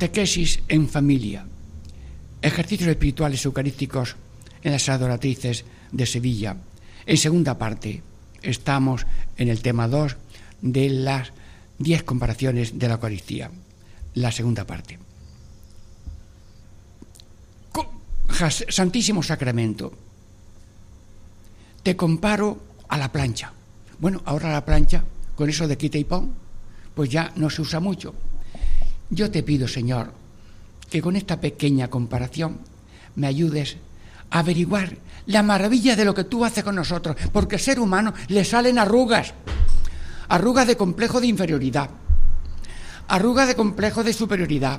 Catequesis 0.00 0.62
en 0.68 0.88
familia. 0.88 1.44
Ejercicios 2.40 2.88
espirituales 2.88 3.44
eucarísticos 3.44 4.16
en 4.62 4.72
las 4.72 4.88
adoratrices 4.88 5.66
de 5.92 6.06
Sevilla. 6.06 6.56
En 7.04 7.18
segunda 7.18 7.58
parte 7.58 8.02
estamos 8.40 9.04
en 9.36 9.50
el 9.50 9.60
tema 9.60 9.88
2 9.88 10.16
de 10.62 10.88
las 10.88 11.34
10 11.80 12.04
comparaciones 12.04 12.78
de 12.78 12.88
la 12.88 12.94
Eucaristía. 12.94 13.50
La 14.14 14.32
segunda 14.32 14.64
parte. 14.64 14.98
Santísimo 18.70 19.22
Sacramento. 19.22 19.92
te 21.82 21.94
comparo 21.94 22.58
a 22.88 22.96
la 22.96 23.12
plancha. 23.12 23.52
Bueno, 23.98 24.22
ahora 24.24 24.50
la 24.50 24.64
plancha, 24.64 25.04
con 25.36 25.50
eso 25.50 25.68
de 25.68 25.76
quita 25.76 25.98
y 25.98 26.04
pon, 26.04 26.32
pues 26.94 27.10
ya 27.10 27.34
no 27.36 27.50
se 27.50 27.60
usa 27.60 27.80
mucho. 27.80 28.14
Yo 29.10 29.30
te 29.30 29.42
pido, 29.42 29.66
Señor, 29.66 30.12
que 30.88 31.02
con 31.02 31.16
esta 31.16 31.40
pequeña 31.40 31.88
comparación 31.88 32.58
me 33.16 33.26
ayudes 33.26 33.76
a 34.30 34.38
averiguar 34.38 34.96
la 35.26 35.42
maravilla 35.42 35.96
de 35.96 36.04
lo 36.04 36.14
que 36.14 36.24
tú 36.24 36.44
haces 36.44 36.62
con 36.62 36.76
nosotros, 36.76 37.16
porque 37.32 37.56
al 37.56 37.60
ser 37.60 37.80
humano 37.80 38.14
le 38.28 38.44
salen 38.44 38.78
arrugas, 38.78 39.34
arrugas 40.28 40.66
de 40.66 40.76
complejo 40.76 41.20
de 41.20 41.26
inferioridad, 41.26 41.90
arrugas 43.08 43.48
de 43.48 43.56
complejo 43.56 44.04
de 44.04 44.12
superioridad, 44.12 44.78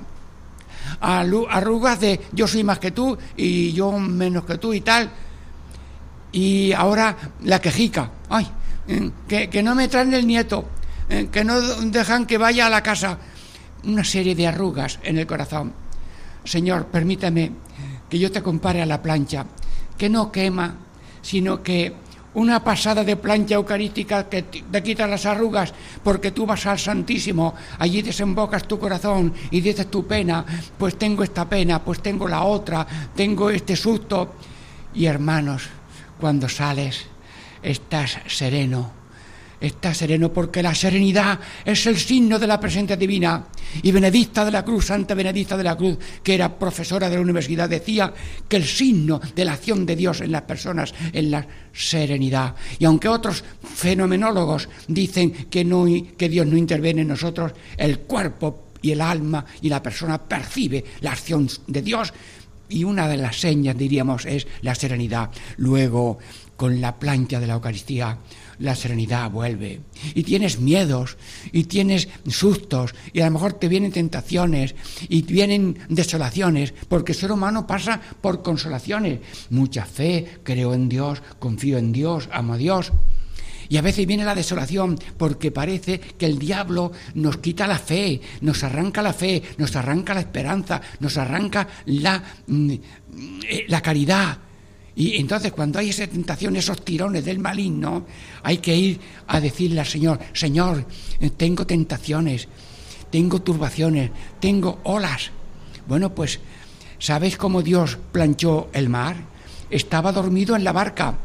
arrugas 1.02 2.00
de 2.00 2.22
yo 2.32 2.48
soy 2.48 2.64
más 2.64 2.80
que 2.80 2.92
tú 2.92 3.18
y 3.36 3.74
yo 3.74 3.92
menos 4.00 4.46
que 4.46 4.58
tú 4.58 4.74
y 4.74 4.82
tal. 4.82 5.12
Y 6.32 6.72
ahora 6.72 7.18
la 7.44 7.60
quejica, 7.60 8.10
ay, 8.30 8.48
eh, 8.88 9.12
que, 9.28 9.50
que 9.50 9.62
no 9.62 9.76
me 9.76 9.90
traen 9.90 10.14
el 10.14 10.26
nieto, 10.26 10.66
eh, 11.10 11.28
que 11.30 11.44
no 11.44 11.60
dejan 11.60 12.26
que 12.26 12.38
vaya 12.38 12.68
a 12.68 12.70
la 12.70 12.82
casa. 12.82 13.18
Una 13.84 14.04
serie 14.04 14.36
de 14.36 14.48
arrugas 14.48 15.00
en 15.04 15.18
el 15.18 15.28
corazón. 15.28 15.74
Señor, 16.44 16.88
permítame 16.88 17.52
que 18.10 18.20
yo 18.20 18.32
te 18.32 18.42
compare 18.42 18.82
a 18.82 18.86
la 18.86 19.02
plancha, 19.02 19.46
que 19.98 20.10
no 20.10 20.32
quema, 20.32 20.76
sino 21.22 21.64
que 21.64 21.94
una 22.34 22.64
pasada 22.64 23.04
de 23.04 23.18
plancha 23.18 23.56
eucarística 23.56 24.30
que 24.30 24.44
te 24.44 24.84
quita 24.84 25.08
las 25.08 25.26
arrugas, 25.26 25.74
porque 26.04 26.32
tú 26.32 26.46
vas 26.46 26.66
al 26.66 26.80
Santísimo, 26.80 27.54
allí 27.80 28.02
desembocas 28.02 28.68
tu 28.68 28.80
corazón 28.80 29.34
y 29.52 29.60
dices 29.60 29.90
tu 29.92 30.08
pena, 30.08 30.46
pues 30.78 30.98
tengo 30.98 31.24
esta 31.24 31.48
pena, 31.48 31.84
pues 31.84 32.02
tengo 32.02 32.28
la 32.28 32.44
otra, 32.44 32.88
tengo 33.16 33.50
este 33.50 33.76
susto. 33.76 34.36
Y 34.94 35.06
hermanos, 35.06 35.68
cuando 36.20 36.48
sales, 36.48 37.06
estás 37.62 38.18
sereno, 38.28 39.01
Está 39.62 39.94
sereno 39.94 40.34
porque 40.34 40.64
la 40.64 40.74
serenidad 40.74 41.40
es 41.64 41.86
el 41.86 41.98
signo 41.98 42.40
de 42.40 42.48
la 42.48 42.60
presencia 42.60 42.98
divina. 42.98 43.46
Y 43.84 43.92
Benedicta 43.92 44.44
de 44.44 44.52
la 44.52 44.66
Cruz, 44.66 44.88
Santa 44.88 45.14
Benedicta 45.14 45.56
de 45.56 45.64
la 45.64 45.78
Cruz, 45.78 46.00
que 46.24 46.34
era 46.34 46.58
profesora 46.58 47.08
de 47.08 47.16
la 47.16 47.22
universidad, 47.22 47.70
decía 47.70 48.12
que 48.48 48.58
el 48.58 48.66
signo 48.66 49.22
de 49.36 49.46
la 49.46 49.54
acción 49.54 49.86
de 49.86 49.96
Dios 49.96 50.22
en 50.22 50.32
las 50.32 50.42
personas 50.42 50.94
es 51.14 51.24
la 51.26 51.46
serenidad. 51.72 52.56
Y 52.80 52.86
aunque 52.86 53.08
otros 53.08 53.44
fenomenólogos 53.64 54.68
dicen 54.88 55.32
que, 55.50 55.64
no, 55.64 55.86
que 56.18 56.28
Dios 56.28 56.48
no 56.48 56.58
interviene 56.58 57.02
en 57.02 57.10
nosotros, 57.10 57.54
el 57.78 58.00
cuerpo 58.00 58.72
y 58.82 58.92
el 58.92 59.02
alma 59.02 59.46
y 59.62 59.70
la 59.70 59.84
persona 59.84 60.18
percibe 60.18 60.84
la 61.02 61.12
acción 61.12 61.48
de 61.68 61.82
Dios 61.84 62.12
y 62.72 62.84
una 62.84 63.08
de 63.08 63.18
las 63.18 63.40
señas, 63.40 63.78
diríamos, 63.78 64.26
es 64.26 64.48
la 64.62 64.74
serenidad. 64.74 65.30
Luego, 65.58 66.18
con 66.56 66.80
la 66.80 66.98
plancha 66.98 67.40
de 67.40 67.48
la 67.48 67.54
Eucaristía, 67.54 68.18
la 68.62 68.76
serenidad 68.76 69.30
vuelve. 69.30 69.82
Y 70.14 70.24
tienes 70.24 70.60
miedos, 70.60 71.18
y 71.52 71.66
tienes 71.66 72.08
sustos, 72.28 72.94
y 73.12 73.22
a 73.22 73.26
lo 73.26 73.32
mejor 73.32 73.54
te 73.54 73.68
vienen 73.68 73.92
tentaciones, 73.92 74.76
y 75.10 75.24
vienen 75.24 75.80
desolaciones, 75.90 76.74
porque 76.88 77.12
el 77.12 77.18
ser 77.18 77.32
humano 77.32 77.68
pasa 77.68 78.00
por 78.22 78.42
consolaciones. 78.42 79.20
Mucha 79.50 79.86
fe, 79.86 80.40
creo 80.44 80.74
en 80.74 80.88
Dios, 80.88 81.22
confío 81.40 81.78
en 81.78 81.92
Dios, 81.92 82.30
amo 82.32 82.54
a 82.54 82.58
Dios. 82.58 82.92
Y 83.68 83.78
a 83.78 83.82
veces 83.82 84.06
viene 84.06 84.26
la 84.26 84.36
desolación 84.36 85.00
porque 85.18 85.50
parece 85.50 85.98
que 86.00 86.26
el 86.26 86.38
diablo 86.38 86.92
nos 87.16 87.38
quita 87.38 87.68
la 87.68 87.80
fe, 87.80 88.20
nos 88.42 88.66
arranca 88.66 89.02
la 89.02 89.14
fe, 89.14 89.42
nos 89.58 89.74
arranca 89.78 90.14
la 90.14 90.20
esperanza, 90.20 90.82
nos 91.00 91.18
arranca 91.18 91.70
la, 91.86 92.22
mm, 92.48 92.72
eh, 92.72 93.66
la 93.70 93.82
caridad. 93.82 94.40
Y 94.96 95.18
entonces 95.18 95.52
cuando 95.52 95.80
hay 95.80 95.90
esa 95.90 96.08
tentación, 96.08 96.56
esos 96.56 96.84
tirones 96.84 97.24
del 97.24 97.40
maligno, 97.40 98.06
hay 98.44 98.58
que 98.58 98.76
ir 98.76 99.00
a 99.28 99.40
decirle 99.40 99.80
al 99.80 99.86
Señor, 99.88 100.20
Señor, 100.34 100.86
eh, 101.20 101.30
tengo 101.30 101.66
tentaciones, 101.66 102.48
tengo 103.10 103.42
turbaciones, 103.42 104.12
tengo 104.40 104.80
olas. 104.84 105.32
Bueno, 105.88 106.14
pues, 106.14 106.40
¿sabéis 107.00 107.38
cómo 107.38 107.62
Dios 107.62 107.98
planchó 108.12 108.70
el 108.74 108.90
mar? 108.90 109.16
Estaba 109.70 110.12
dormido 110.12 110.56
en 110.56 110.64
la 110.64 110.74
barca 110.74 111.16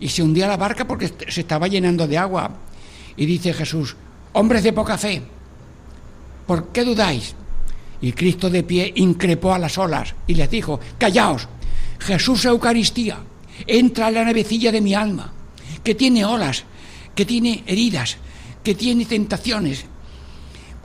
y 0.00 0.08
se 0.08 0.22
hundía 0.22 0.48
la 0.48 0.56
barca 0.56 0.86
porque 0.86 1.12
se 1.28 1.40
estaba 1.40 1.68
llenando 1.68 2.06
de 2.08 2.18
agua. 2.18 2.50
Y 3.16 3.26
dice 3.26 3.52
Jesús, 3.52 3.96
hombres 4.32 4.62
de 4.62 4.72
poca 4.72 4.98
fe, 4.98 5.22
¿por 6.46 6.68
qué 6.68 6.84
dudáis? 6.84 7.34
Y 8.00 8.12
Cristo 8.12 8.48
de 8.48 8.62
pie 8.62 8.92
increpó 8.96 9.52
a 9.52 9.58
las 9.58 9.76
olas 9.76 10.14
y 10.26 10.34
les 10.34 10.50
dijo, 10.50 10.78
callaos, 10.98 11.48
Jesús 11.98 12.44
Eucaristía, 12.44 13.18
entra 13.66 14.08
en 14.08 14.14
la 14.14 14.24
navecilla 14.24 14.72
de 14.72 14.80
mi 14.80 14.94
alma, 14.94 15.32
que 15.82 15.94
tiene 15.94 16.24
olas, 16.24 16.64
que 17.14 17.24
tiene 17.24 17.64
heridas, 17.66 18.16
que 18.62 18.74
tiene 18.74 19.04
tentaciones, 19.04 19.84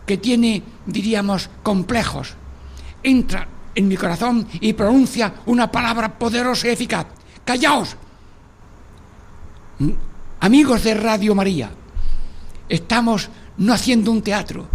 que 0.06 0.18
tiene, 0.18 0.64
diríamos, 0.86 1.50
complejos. 1.62 2.34
Entra 3.04 3.48
en 3.76 3.88
mi 3.88 3.98
corazón 3.98 4.48
y 4.62 4.74
pronuncia 4.74 5.34
una 5.46 5.72
palabra 5.72 6.18
poderosa 6.18 6.68
y 6.68 6.72
eficaz. 6.72 7.08
Callaos, 7.46 7.98
Amigos 10.40 10.84
de 10.84 10.94
Radio 10.94 11.34
María, 11.34 11.72
estamos 12.68 13.30
no 13.58 13.74
haciendo 13.74 14.12
un 14.12 14.22
teatro, 14.22 14.68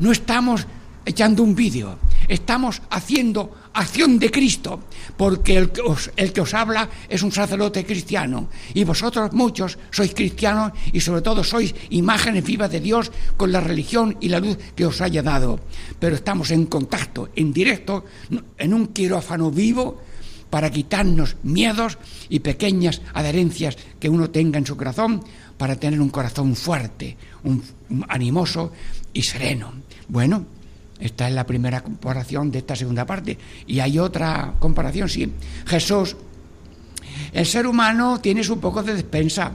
no 0.00 0.10
estamos 0.10 0.66
echando 1.04 1.42
un 1.44 1.54
vídeo, 1.54 1.98
estamos 2.26 2.82
haciendo 2.90 3.54
acción 3.74 4.18
de 4.18 4.30
Cristo, 4.30 4.80
porque 5.16 5.56
el 5.56 5.70
que, 5.70 5.80
os, 6.40 6.54
habla 6.54 6.88
es 7.08 7.22
un 7.22 7.32
sacerdote 7.32 7.84
cristiano 7.84 8.48
y 8.74 8.84
vosotros 8.84 9.32
muchos 9.32 9.78
sois 9.90 10.14
cristianos 10.14 10.72
y 10.92 11.00
sobre 11.00 11.22
todo 11.22 11.44
sois 11.44 11.74
imágenes 11.90 12.44
vivas 12.44 12.70
de 12.70 12.80
Dios 12.80 13.10
con 13.36 13.52
la 13.52 13.60
religión 13.60 14.16
y 14.20 14.28
la 14.28 14.40
luz 14.40 14.58
que 14.74 14.86
os 14.86 15.00
haya 15.00 15.22
dado. 15.22 15.60
Pero 15.98 16.16
estamos 16.16 16.50
en 16.50 16.66
contacto, 16.66 17.30
en 17.34 17.52
directo, 17.52 18.04
en 18.58 18.74
un 18.74 18.88
quirófano 18.88 19.50
vivo 19.50 20.00
para 20.50 20.70
quitarnos 20.70 21.36
miedos 21.42 21.96
y 22.28 22.40
pequeñas 22.40 23.00
adherencias 23.14 23.76
que 23.98 24.08
uno 24.08 24.28
tenga 24.30 24.58
en 24.58 24.66
su 24.66 24.76
corazón 24.76 25.24
para 25.56 25.76
tener 25.76 26.00
un 26.00 26.10
corazón 26.10 26.54
fuerte, 26.56 27.16
un 27.44 27.62
animoso 28.08 28.72
y 29.14 29.22
sereno. 29.22 29.72
Bueno, 30.08 30.44
esta 31.02 31.26
es 31.26 31.34
la 31.34 31.44
primera 31.44 31.80
comparación 31.80 32.52
de 32.52 32.58
esta 32.58 32.76
segunda 32.76 33.04
parte. 33.04 33.36
Y 33.66 33.80
hay 33.80 33.98
otra 33.98 34.54
comparación, 34.60 35.08
sí. 35.08 35.32
Jesús, 35.66 36.16
el 37.32 37.44
ser 37.44 37.66
humano 37.66 38.20
tiene 38.20 38.44
su 38.44 38.60
poco 38.60 38.84
de 38.84 38.94
despensa. 38.94 39.50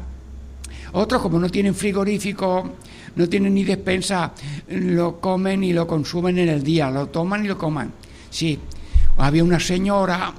Otros, 0.92 1.22
como 1.22 1.40
no 1.40 1.50
tienen 1.50 1.74
frigorífico, 1.74 2.76
no 3.16 3.30
tienen 3.30 3.54
ni 3.54 3.64
despensa, 3.64 4.34
lo 4.68 5.22
comen 5.22 5.64
y 5.64 5.72
lo 5.72 5.88
consumen 5.88 6.38
en 6.38 6.50
el 6.50 6.64
día, 6.64 6.92
lo 6.92 7.08
toman 7.08 7.46
y 7.46 7.48
lo 7.48 7.58
coman. 7.58 7.94
Sí, 8.30 8.60
había 9.16 9.46
una 9.46 9.62
señora 9.62 10.34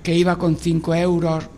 que 0.00 0.14
iba 0.14 0.38
con 0.38 0.56
cinco 0.56 0.94
euros 0.94 1.48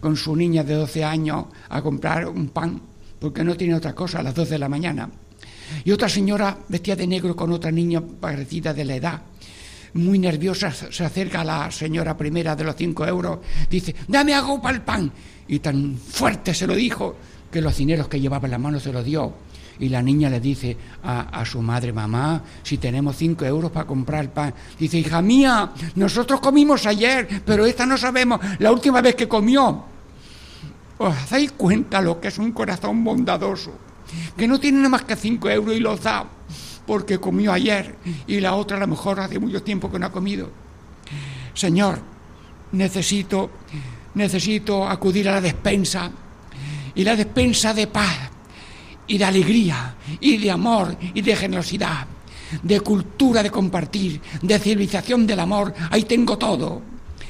con 0.00 0.16
su 0.16 0.34
niña 0.34 0.64
de 0.64 0.76
12 0.76 1.04
años 1.04 1.44
a 1.68 1.82
comprar 1.82 2.26
un 2.26 2.48
pan, 2.48 2.80
porque 3.18 3.44
no 3.44 3.54
tiene 3.54 3.74
otra 3.74 3.94
cosa 3.94 4.20
a 4.20 4.22
las 4.22 4.34
12 4.34 4.52
de 4.52 4.58
la 4.58 4.68
mañana. 4.70 5.10
Y 5.84 5.92
otra 5.92 6.08
señora 6.08 6.56
vestida 6.68 6.96
de 6.96 7.06
negro 7.06 7.34
con 7.36 7.52
otra 7.52 7.70
niña 7.70 8.00
parecida 8.00 8.74
de 8.74 8.84
la 8.84 8.94
edad, 8.96 9.22
muy 9.94 10.18
nerviosa, 10.18 10.72
se 10.72 11.04
acerca 11.04 11.40
a 11.40 11.44
la 11.44 11.70
señora 11.70 12.16
primera 12.16 12.54
de 12.54 12.64
los 12.64 12.76
cinco 12.76 13.06
euros, 13.06 13.38
dice, 13.68 13.94
dame 14.06 14.34
algo 14.34 14.60
para 14.60 14.76
el 14.76 14.82
pan. 14.82 15.10
Y 15.48 15.58
tan 15.58 15.96
fuerte 15.96 16.54
se 16.54 16.66
lo 16.66 16.74
dijo 16.74 17.16
que 17.50 17.60
los 17.60 17.76
dineros 17.76 18.08
que 18.08 18.20
llevaba 18.20 18.46
en 18.46 18.52
la 18.52 18.58
mano 18.58 18.78
se 18.78 18.92
los 18.92 19.04
dio. 19.04 19.32
Y 19.80 19.88
la 19.88 20.02
niña 20.02 20.28
le 20.28 20.40
dice 20.40 20.76
a, 21.02 21.42
su 21.44 21.62
madre, 21.62 21.92
mamá, 21.92 22.42
si 22.62 22.76
tenemos 22.76 23.16
cinco 23.16 23.46
euros 23.46 23.70
para 23.70 23.86
comprar 23.86 24.24
el 24.24 24.30
pan. 24.30 24.54
Dice, 24.78 24.98
hija 24.98 25.22
mía, 25.22 25.72
nosotros 25.96 26.38
comimos 26.38 26.86
ayer, 26.86 27.42
pero 27.44 27.64
esta 27.64 27.86
no 27.86 27.96
sabemos 27.96 28.40
la 28.58 28.70
última 28.70 29.00
vez 29.00 29.14
que 29.14 29.26
comió. 29.26 29.84
¿Os 30.98 31.30
dais 31.30 31.50
cuenta 31.52 32.02
lo 32.02 32.20
que 32.20 32.28
es 32.28 32.38
un 32.38 32.52
corazón 32.52 33.02
bondadoso? 33.02 33.89
Que 34.36 34.48
no 34.48 34.58
tiene 34.58 34.78
nada 34.78 34.90
más 34.90 35.02
que 35.02 35.16
cinco 35.16 35.48
euros 35.48 35.76
y 35.76 35.80
los 35.80 36.02
da 36.02 36.28
porque 36.86 37.18
comió 37.18 37.52
ayer 37.52 37.94
y 38.26 38.40
la 38.40 38.54
otra 38.54 38.76
a 38.76 38.80
lo 38.80 38.88
mejor 38.88 39.20
hace 39.20 39.38
mucho 39.38 39.62
tiempo 39.62 39.90
que 39.92 39.98
no 39.98 40.06
ha 40.06 40.10
comido. 40.12 40.50
Señor, 41.54 42.00
necesito, 42.72 43.50
necesito 44.14 44.88
acudir 44.88 45.28
a 45.28 45.32
la 45.34 45.40
despensa 45.40 46.10
y 46.94 47.04
la 47.04 47.14
despensa 47.14 47.72
de 47.74 47.86
paz 47.86 48.30
y 49.06 49.18
de 49.18 49.24
alegría 49.24 49.94
y 50.20 50.36
de 50.38 50.50
amor 50.50 50.96
y 51.14 51.20
de 51.20 51.36
generosidad, 51.36 52.06
de 52.62 52.80
cultura 52.80 53.42
de 53.42 53.50
compartir, 53.50 54.20
de 54.42 54.58
civilización 54.58 55.26
del 55.26 55.40
amor, 55.40 55.72
ahí 55.90 56.02
tengo 56.02 56.38
todo, 56.38 56.82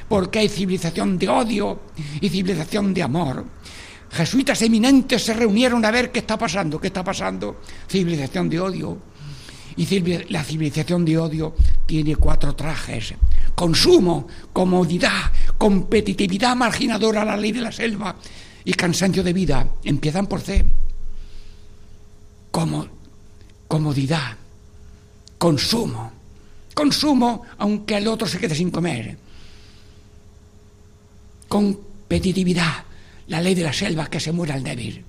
porque 0.08 0.38
hay 0.38 0.48
civilización 0.48 1.18
de 1.18 1.28
odio 1.28 1.80
y 2.20 2.28
civilización 2.28 2.94
de 2.94 3.02
amor. 3.02 3.44
Jesuitas 4.10 4.60
eminentes 4.62 5.22
se 5.22 5.34
reunieron 5.34 5.84
a 5.84 5.90
ver 5.90 6.10
qué 6.10 6.18
está 6.20 6.36
pasando, 6.36 6.80
qué 6.80 6.88
está 6.88 7.04
pasando, 7.04 7.60
civilización 7.88 8.48
de 8.48 8.60
odio. 8.60 8.98
Y 9.76 9.86
la 10.28 10.42
civilización 10.42 11.04
de 11.04 11.16
odio 11.16 11.54
tiene 11.86 12.16
cuatro 12.16 12.54
trajes. 12.54 13.14
Consumo, 13.54 14.26
comodidad, 14.52 15.32
competitividad 15.56 16.56
marginadora, 16.56 17.24
la 17.24 17.36
ley 17.36 17.52
de 17.52 17.60
la 17.60 17.72
selva 17.72 18.16
y 18.64 18.72
cansancio 18.74 19.22
de 19.22 19.32
vida 19.32 19.66
empiezan 19.84 20.26
por 20.26 20.40
C. 20.40 20.64
Como, 22.50 22.86
comodidad, 23.68 24.36
consumo, 25.38 26.12
consumo 26.74 27.44
aunque 27.58 27.96
el 27.96 28.08
otro 28.08 28.26
se 28.26 28.38
quede 28.38 28.56
sin 28.56 28.70
comer. 28.70 29.16
Competitividad, 31.48 32.84
la 33.30 33.40
ley 33.40 33.54
de 33.54 33.62
la 33.62 33.72
selva 33.72 34.10
que 34.10 34.18
se 34.18 34.32
muera 34.32 34.56
el 34.56 34.64
débil. 34.64 35.04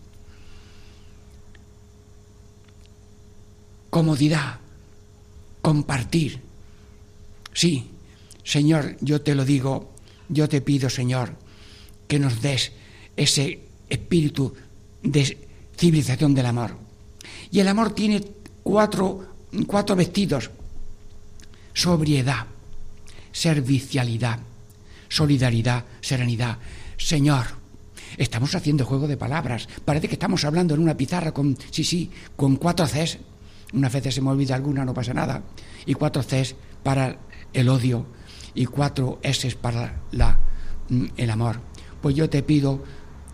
Comodidad, 3.89 4.60
compartir. 5.62 6.39
Sí, 7.51 7.89
Señor, 8.43 8.95
yo 9.01 9.21
te 9.21 9.34
lo 9.34 9.43
digo, 9.43 9.91
yo 10.29 10.47
te 10.47 10.62
pido, 10.62 10.88
Señor, 10.89 11.34
que 12.07 12.19
nos 12.19 12.41
des 12.41 12.71
ese 13.17 13.60
espíritu 13.89 14.53
de 15.01 15.49
civilización 15.75 16.36
del 16.36 16.45
amor. 16.45 16.77
Y 17.51 17.60
el 17.60 17.67
amor 17.67 17.95
tiene 17.95 18.21
cuatro, 18.62 19.34
cuatro 19.65 19.95
vestidos. 19.95 20.51
Sobriedad, 21.73 22.45
servicialidad, 23.31 24.39
solidaridad, 25.10 25.86
serenidad. 26.01 26.60
Señor, 26.97 27.61
estamos 28.17 28.56
haciendo 28.56 28.86
juego 28.86 29.08
de 29.08 29.17
palabras. 29.17 29.67
Parece 29.86 30.08
que 30.08 30.15
estamos 30.15 30.43
hablando 30.45 30.74
en 30.74 30.82
una 30.82 30.97
pizarra 30.97 31.34
con, 31.34 31.58
sí, 31.69 31.84
sí, 31.84 32.12
con 32.36 32.56
cuatro 32.56 32.86
Cs. 32.88 33.19
Una 33.74 33.89
vez 33.89 34.13
se 34.13 34.21
me 34.21 34.30
olvida 34.30 34.56
alguna, 34.56 34.84
no 34.86 34.93
pasa 34.93 35.13
nada. 35.13 35.43
Y 35.86 35.93
cuatro 35.93 36.24
Cs 36.24 36.56
para 36.84 37.17
el 37.54 37.69
odio 37.69 38.06
y 38.54 38.65
cuatro 38.65 39.19
S 39.21 39.56
para 39.56 40.02
la, 40.12 40.38
mm, 40.89 41.06
el 41.17 41.30
amor. 41.30 41.60
Pues 42.02 42.15
yo 42.15 42.30
te 42.30 42.43
pido 42.43 42.84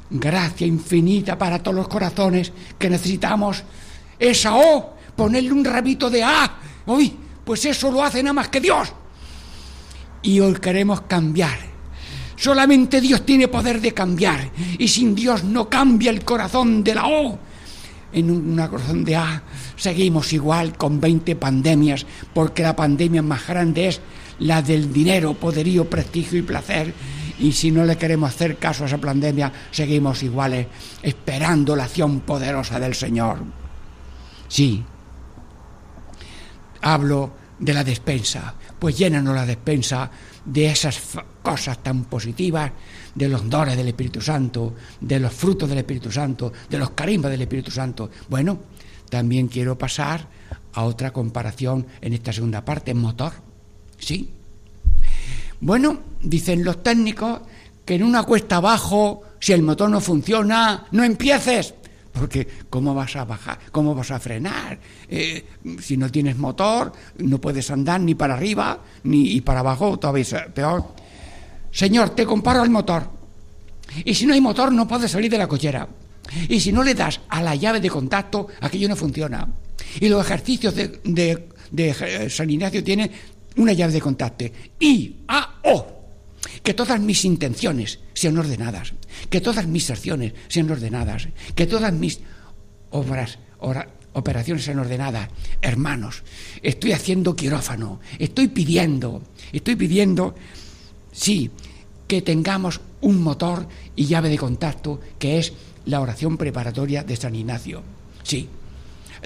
gracia 0.10 0.66
infinita 0.68 1.38
para 1.38 1.62
todos 1.62 1.76
los 1.76 1.88
corazones 1.88 2.52
que 2.78 2.90
necesitamos 2.90 3.63
esa 4.20 4.56
O, 4.56 4.96
ponerle 5.16 5.52
un 5.52 5.66
rabito 5.66 6.10
de 6.10 6.24
A. 6.24 6.60
Uy, 6.86 7.13
pues 7.44 7.66
eso 7.66 7.92
lo 7.92 8.04
hace 8.04 8.22
nada 8.24 8.34
más 8.34 8.50
que 8.50 8.62
Dios. 8.62 8.94
Y 10.22 10.40
hoy 10.40 10.54
queremos 10.56 11.02
cambiar. 11.02 11.77
Solamente 12.38 13.02
Dios 13.02 13.26
tiene 13.26 13.47
poder 13.47 13.82
de 13.82 13.93
cambiar. 13.93 14.50
Y 14.78 14.88
sin 14.88 15.15
Dios 15.15 15.43
no 15.43 15.67
cambia 15.67 16.12
el 16.12 16.23
corazón 16.23 16.84
de 16.84 16.95
la 16.95 17.08
O. 17.08 17.38
En 18.13 18.32
una 18.32 18.69
corazón 18.69 19.04
de 19.04 19.15
A 19.17 19.43
seguimos 19.76 20.32
igual 20.32 20.78
con 20.78 21.02
20 21.02 21.36
pandemias, 21.36 22.06
porque 22.34 22.63
la 22.63 22.76
pandemia 22.76 23.21
más 23.21 23.45
grande 23.45 23.89
es 23.89 24.00
la 24.39 24.62
del 24.62 24.93
dinero, 24.93 25.34
poderío, 25.34 25.89
prestigio 25.89 26.39
y 26.39 26.43
placer. 26.43 26.93
Y 27.39 27.52
si 27.52 27.71
no 27.71 27.84
le 27.86 27.97
queremos 27.97 28.30
hacer 28.30 28.58
caso 28.58 28.84
a 28.84 28.88
esa 28.88 28.97
pandemia, 28.97 29.52
seguimos 29.71 30.23
iguales, 30.23 30.67
esperando 31.02 31.76
la 31.76 31.84
acción 31.84 32.21
poderosa 32.21 32.80
del 32.80 32.95
Señor. 32.95 33.39
Sí, 34.47 34.84
hablo 36.82 37.32
de 37.60 37.73
la 37.73 37.84
despensa, 37.84 38.54
pues 38.80 38.98
llénanos 38.98 39.36
la 39.36 39.46
despensa 39.46 40.10
de 40.46 40.68
esas 40.68 41.00
cosas 41.42 41.82
tan 41.84 42.06
positivas, 42.06 42.72
de 43.13 43.28
los 43.28 43.50
dones 43.50 43.76
del 43.76 43.88
Espíritu 43.88 44.22
Santo, 44.22 44.76
de 45.02 45.20
los 45.20 45.34
frutos 45.34 45.68
del 45.68 45.80
Espíritu 45.80 46.12
Santo, 46.12 46.54
de 46.70 46.78
los 46.78 46.92
carismas 46.92 47.32
del 47.32 47.42
Espíritu 47.42 47.72
Santo. 47.72 48.10
Bueno, 48.30 48.60
también 49.10 49.48
quiero 49.48 49.78
pasar 49.78 50.28
a 50.74 50.84
otra 50.84 51.12
comparación 51.12 51.88
en 52.02 52.13
esta 52.13 52.32
segunda 52.32 52.63
parte, 52.63 52.94
motor. 52.94 53.34
¿Sí? 53.98 54.32
Bueno, 55.60 56.00
dicen 56.22 56.63
los 56.63 56.84
técnicos 56.84 57.42
que 57.84 57.96
en 57.96 58.04
una 58.04 58.24
cuesta 58.24 58.58
abajo, 58.58 59.24
si 59.40 59.54
el 59.54 59.63
motor 59.63 59.90
no 59.90 60.02
funciona, 60.02 60.86
no 60.92 61.04
empieces. 61.04 61.74
Porque 62.20 62.48
¿cómo 62.70 62.94
vas 62.94 63.16
a 63.16 63.26
bajar? 63.26 63.60
¿Cómo 63.72 63.94
vas 63.96 64.12
a 64.12 64.20
frenar? 64.20 64.80
Eh, 65.10 65.46
si 65.80 65.98
no 65.98 66.10
tienes 66.12 66.38
motor, 66.38 66.92
no 67.20 67.40
puedes 67.40 67.70
andar 67.72 68.02
ni 68.02 68.16
para 68.16 68.36
arriba 68.36 68.82
ni 69.04 69.40
para 69.42 69.60
abajo, 69.62 69.98
todavía 69.98 70.26
peor. 70.54 70.86
Señor, 71.72 72.12
te 72.12 72.26
comparo 72.26 72.62
al 72.62 72.70
motor. 72.70 73.10
Y 74.04 74.14
si 74.14 74.26
no 74.26 74.34
hay 74.34 74.42
motor, 74.42 74.72
no 74.72 74.88
puedes 74.88 75.12
salir 75.12 75.32
de 75.32 75.38
la 75.38 75.48
cochera. 75.48 75.88
Y 76.50 76.60
si 76.60 76.72
no 76.72 76.84
le 76.84 76.94
das 76.94 77.22
a 77.30 77.42
la 77.42 77.56
llave 77.56 77.80
de 77.80 77.90
contacto, 77.90 78.48
aquello 78.60 78.90
no 78.90 78.96
funciona. 78.96 79.48
Y 80.00 80.10
los 80.10 80.26
ejercicios 80.26 80.76
de, 80.76 81.00
de, 81.04 81.48
de 81.72 82.30
San 82.30 82.50
Ignacio 82.50 82.84
tienen 82.84 83.12
una 83.58 83.74
llave 83.74 83.94
de 83.94 84.02
contacto. 84.02 84.46
I, 84.80 85.16
A, 85.28 85.60
O. 85.64 85.94
Que 86.64 86.74
todas 86.74 87.00
mis 87.00 87.24
intenciones 87.26 88.00
sean 88.14 88.38
ordenadas, 88.38 88.94
que 89.30 89.42
todas 89.42 89.68
mis 89.68 89.90
acciones 89.90 90.34
sean 90.48 90.70
ordenadas, 90.70 91.28
que 91.56 91.68
todas 91.68 91.94
mis 91.94 92.20
obras, 92.92 93.40
operaciones 94.14 94.64
sean 94.64 94.80
ordenadas. 94.80 95.30
Hermanos, 95.62 96.24
estoy 96.62 96.92
haciendo 96.92 97.36
quirófano, 97.36 98.00
estoy 98.20 98.48
pidiendo, 98.48 99.22
estoy 99.52 99.76
pidiendo, 99.76 100.36
sí, 101.12 101.52
que 102.08 102.22
tengamos 102.22 102.82
un 103.02 103.22
motor 103.22 103.68
y 103.96 104.06
llave 104.06 104.30
de 104.30 104.38
contacto 104.38 105.00
que 105.20 105.40
es 105.40 105.54
la 105.86 106.02
oración 106.02 106.38
preparatoria 106.38 107.04
de 107.04 107.16
San 107.16 107.36
Ignacio. 107.36 107.84
Sí, 108.24 108.50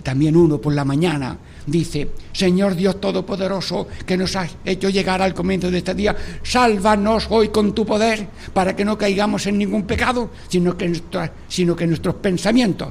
también 0.03 0.35
uno 0.35 0.59
por 0.59 0.73
la 0.73 0.85
mañana 0.85 1.37
dice, 1.65 2.09
Señor 2.31 2.75
Dios 2.75 2.99
Todopoderoso, 2.99 3.87
que 4.05 4.17
nos 4.17 4.35
has 4.35 4.51
hecho 4.65 4.89
llegar 4.89 5.21
al 5.21 5.33
comienzo 5.33 5.69
de 5.69 5.79
este 5.79 5.93
día, 5.93 6.15
sálvanos 6.43 7.27
hoy 7.29 7.49
con 7.49 7.73
tu 7.73 7.85
poder 7.85 8.27
para 8.53 8.75
que 8.75 8.85
no 8.85 8.97
caigamos 8.97 9.45
en 9.47 9.57
ningún 9.57 9.83
pecado, 9.83 10.31
sino 10.47 10.77
que, 10.77 11.01
sino 11.47 11.75
que 11.75 11.87
nuestros 11.87 12.15
pensamientos, 12.15 12.89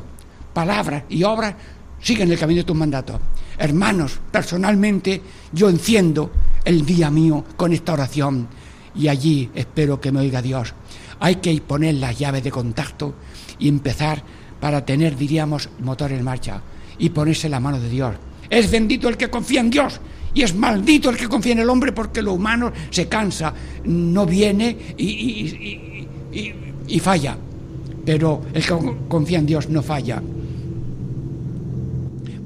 palabras 0.53 1.05
y 1.09 1.23
obras 1.23 1.55
siguen 2.01 2.31
el 2.31 2.39
camino 2.39 2.59
de 2.59 2.65
tus 2.65 2.77
mandatos. 2.77 3.21
Hermanos, 3.59 4.21
personalmente 4.31 5.21
yo 5.53 5.69
enciendo 5.69 6.31
el 6.65 6.85
día 6.87 7.11
mío 7.11 7.45
con 7.57 7.73
esta 7.73 7.93
oración 7.93 8.49
y 8.95 9.09
allí 9.09 9.51
espero 9.55 10.01
que 10.01 10.13
me 10.13 10.21
oiga 10.21 10.43
Dios. 10.43 10.75
Hay 11.21 11.37
que 11.37 11.61
poner 11.61 11.97
las 11.97 12.19
llaves 12.19 12.43
de 12.43 12.51
contacto 12.51 13.15
y 13.59 13.69
empezar 13.69 14.23
para 14.59 14.85
tener, 14.85 15.17
diríamos, 15.17 15.69
motor 15.81 16.13
en 16.13 16.25
marcha 16.25 16.63
y 16.99 17.11
ponerse 17.11 17.49
la 17.49 17.61
mano 17.61 17.81
de 17.81 17.89
Dios. 17.89 18.15
Es 18.49 18.71
bendito 18.71 19.09
el 19.09 19.17
que 19.17 19.31
confía 19.31 19.61
en 19.61 19.71
Dios 19.71 20.01
y 20.35 20.43
es 20.43 20.55
maldito 20.55 21.11
el 21.11 21.17
que 21.17 21.29
confía 21.29 21.53
en 21.53 21.61
el 21.61 21.71
hombre 21.71 21.93
porque 21.93 22.23
lo 22.23 22.33
humano 22.35 22.73
se 22.91 23.09
cansa, 23.09 23.53
no 23.85 24.27
viene 24.27 24.77
y, 24.97 26.07
falla. 27.01 27.37
Pero 28.05 28.43
el 28.53 28.65
que 28.65 28.75
confía 29.09 29.39
en 29.39 29.47
Dios 29.47 29.69
no 29.69 29.83
falla. 29.83 30.23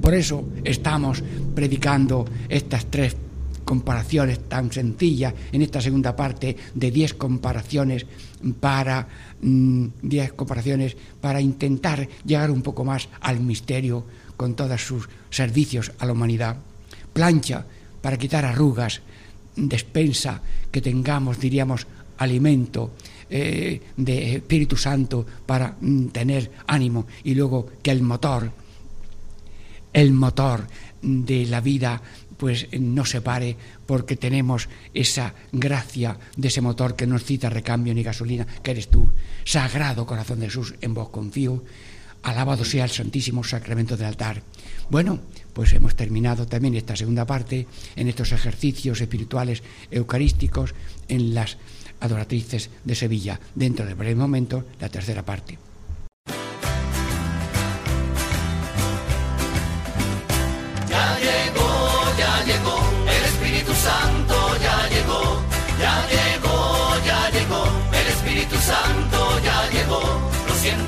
Por 0.00 0.14
eso 0.14 0.44
estamos 0.62 1.22
predicando 1.54 2.26
estas 2.48 2.86
tres 2.86 3.16
comparaciones 3.64 4.40
tan 4.48 4.70
sencillas 4.70 5.32
en 5.50 5.62
esta 5.62 5.80
segunda 5.80 6.14
parte 6.14 6.54
de 6.74 6.90
diez 6.90 7.14
comparaciones 7.14 8.04
para 8.60 9.08
mm, 9.40 9.86
diez 10.02 10.34
comparaciones 10.34 10.96
para 11.20 11.40
intentar 11.40 12.06
llegar 12.26 12.50
un 12.50 12.60
poco 12.60 12.84
más 12.84 13.08
al 13.22 13.40
misterio 13.40 14.04
con 14.36 14.54
todos 14.54 14.84
sus 14.84 15.08
servicios 15.30 15.92
a 15.98 16.06
la 16.06 16.12
humanidad, 16.12 16.56
plancha 17.12 17.64
para 18.00 18.18
quitar 18.18 18.44
arrugas, 18.44 19.00
despensa 19.56 20.40
que 20.70 20.80
tengamos, 20.80 21.38
diríamos, 21.38 21.86
alimento 22.18 22.92
eh, 23.30 23.80
de 23.96 24.36
Espíritu 24.36 24.76
Santo 24.76 25.26
para 25.46 25.76
mm, 25.80 26.08
tener 26.08 26.50
ánimo 26.66 27.06
y 27.24 27.34
luego 27.34 27.66
que 27.82 27.90
el 27.90 28.02
motor, 28.02 28.50
el 29.92 30.12
motor 30.12 30.66
de 31.02 31.46
la 31.46 31.60
vida 31.60 32.00
pues 32.36 32.66
no 32.78 33.04
se 33.04 33.20
pare 33.20 33.56
porque 33.86 34.16
tenemos 34.16 34.68
esa 34.92 35.34
gracia 35.52 36.18
de 36.36 36.48
ese 36.48 36.60
motor 36.60 36.96
que 36.96 37.06
no 37.06 37.14
necesita 37.14 37.48
recambio 37.48 37.94
ni 37.94 38.02
gasolina, 38.02 38.46
que 38.62 38.72
eres 38.72 38.88
tú. 38.88 39.10
Sagrado 39.44 40.06
corazón 40.06 40.40
de 40.40 40.46
Jesús, 40.46 40.74
en 40.80 40.94
vos 40.94 41.08
confío 41.10 41.62
Alabado 42.24 42.64
sea 42.64 42.84
el 42.84 42.90
Santísimo 42.90 43.44
Sacramento 43.44 43.96
del 43.96 44.06
altar. 44.06 44.42
Bueno, 44.88 45.20
pues 45.52 45.72
hemos 45.74 45.94
terminado 45.94 46.46
también 46.46 46.74
esta 46.74 46.96
segunda 46.96 47.26
parte 47.26 47.66
en 47.96 48.08
estos 48.08 48.32
ejercicios 48.32 49.00
espirituales 49.00 49.62
eucarísticos 49.90 50.74
en 51.08 51.34
las 51.34 51.58
adoratrices 52.00 52.70
de 52.82 52.94
Sevilla. 52.94 53.38
Dentro 53.54 53.84
de 53.84 53.94
breve 53.94 54.14
momento, 54.14 54.64
la 54.80 54.88
tercera 54.88 55.22
parte. 55.22 55.58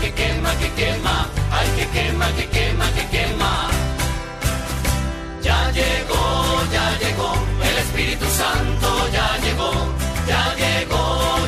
que 0.00 0.12
quema, 0.12 0.52
que 0.58 0.68
quema, 0.80 1.28
ay 1.52 1.68
que 1.76 1.86
quema, 1.94 2.26
que 2.36 2.46
quema, 2.48 2.86
que 2.96 3.04
quema. 3.14 3.70
Ya 5.42 5.70
llegó, 5.72 6.24
ya 6.72 6.86
llegó, 7.02 7.32
el 7.68 7.76
Espíritu 7.84 8.26
Santo 8.42 8.88
ya 9.12 9.28
llegó, 9.44 9.72
ya 10.26 10.44
llegó, 10.62 11.04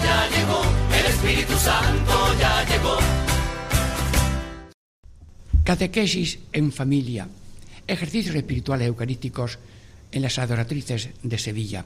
ya 0.08 0.18
llegó, 0.34 0.60
el 0.98 1.06
Espíritu 1.06 1.56
Santo 1.58 2.14
ya 2.38 2.64
llegó. 2.70 2.96
Catequesis 5.64 6.38
en 6.52 6.72
familia, 6.72 7.28
ejercicios 7.86 8.34
espirituales 8.34 8.86
eucarísticos 8.88 9.58
en 10.10 10.22
las 10.22 10.38
adoratrices 10.38 11.10
de 11.22 11.38
Sevilla. 11.38 11.84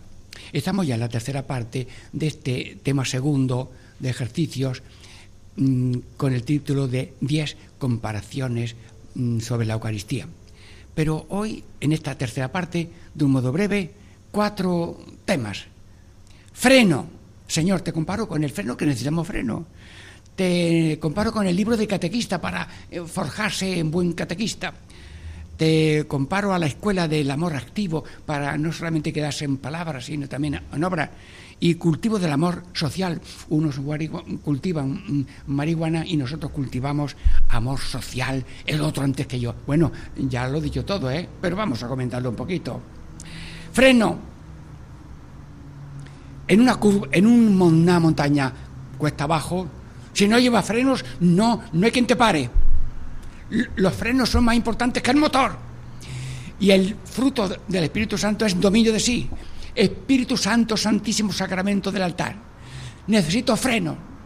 Estamos 0.52 0.86
ya 0.86 0.94
en 0.94 1.00
la 1.00 1.08
tercera 1.08 1.46
parte 1.46 1.86
de 2.12 2.26
este 2.26 2.78
tema 2.82 3.04
segundo 3.04 3.72
de 4.00 4.10
ejercicios 4.10 4.82
mm, 5.56 5.94
con 6.16 6.32
el 6.32 6.42
título 6.42 6.88
de 6.88 7.14
10 7.20 7.56
comparaciones 7.78 8.76
mm, 9.14 9.40
sobre 9.40 9.66
la 9.66 9.74
Eucaristía. 9.74 10.26
Pero 10.94 11.26
hoy, 11.28 11.62
en 11.80 11.92
esta 11.92 12.16
tercera 12.16 12.50
parte, 12.50 12.88
de 13.14 13.24
un 13.24 13.32
modo 13.32 13.52
breve, 13.52 13.90
cuatro 14.30 14.98
temas. 15.24 15.64
Freno. 16.52 17.06
Señor, 17.46 17.82
te 17.82 17.92
comparo 17.92 18.26
con 18.26 18.42
el 18.42 18.50
freno 18.50 18.76
que 18.76 18.86
necesitamos 18.86 19.26
freno. 19.26 19.66
Te 20.34 20.98
comparo 21.00 21.32
con 21.32 21.46
el 21.46 21.54
libro 21.54 21.76
de 21.76 21.86
catequista 21.86 22.40
para 22.40 22.66
eh, 22.90 23.00
forjarse 23.06 23.78
en 23.78 23.90
buen 23.90 24.14
catequista. 24.14 24.74
Te 25.56 26.04
comparo 26.06 26.52
a 26.52 26.58
la 26.58 26.66
escuela 26.66 27.08
del 27.08 27.30
amor 27.30 27.54
activo 27.54 28.04
para 28.26 28.58
no 28.58 28.72
solamente 28.72 29.12
quedarse 29.12 29.44
en 29.44 29.56
palabras, 29.56 30.06
sino 30.06 30.28
también 30.28 30.60
en 30.72 30.84
obra. 30.84 31.10
Y 31.58 31.76
cultivo 31.76 32.18
del 32.18 32.32
amor 32.32 32.62
social. 32.74 33.20
Unos 33.48 33.76
cultivan 34.44 35.26
marihuana 35.46 36.04
y 36.06 36.16
nosotros 36.16 36.52
cultivamos 36.52 37.16
amor 37.48 37.80
social, 37.80 38.44
el 38.66 38.80
otro 38.82 39.02
antes 39.04 39.26
que 39.26 39.40
yo. 39.40 39.54
Bueno, 39.66 39.90
ya 40.16 40.48
lo 40.48 40.58
he 40.58 40.60
dicho 40.60 40.84
todo, 40.84 41.10
¿eh? 41.10 41.26
Pero 41.40 41.56
vamos 41.56 41.82
a 41.82 41.88
comentarlo 41.88 42.28
un 42.30 42.36
poquito. 42.36 42.80
Freno. 43.72 44.18
En 46.48 46.60
una, 46.60 46.78
en 47.12 47.26
una 47.26 47.98
montaña 48.00 48.52
cuesta 48.98 49.24
abajo, 49.24 49.66
si 50.12 50.28
no 50.28 50.38
lleva 50.38 50.62
frenos, 50.62 51.04
no, 51.20 51.62
no 51.72 51.86
hay 51.86 51.90
quien 51.92 52.06
te 52.06 52.16
pare. 52.16 52.48
Los 53.76 53.94
frenos 53.94 54.28
son 54.30 54.44
más 54.44 54.54
importantes 54.56 55.02
que 55.02 55.10
el 55.10 55.16
motor. 55.16 55.56
Y 56.60 56.70
el 56.70 56.96
fruto 57.04 57.48
de- 57.48 57.58
del 57.66 57.84
Espíritu 57.84 58.16
Santo 58.16 58.46
es 58.46 58.58
dominio 58.60 58.92
de 58.92 59.00
sí. 59.00 59.28
Espíritu 59.76 60.36
Santo, 60.36 60.76
Santísimo 60.76 61.32
Sacramento 61.32 61.92
del 61.92 62.02
altar. 62.02 62.34
Necesito 63.06 63.56
freno. 63.56 64.16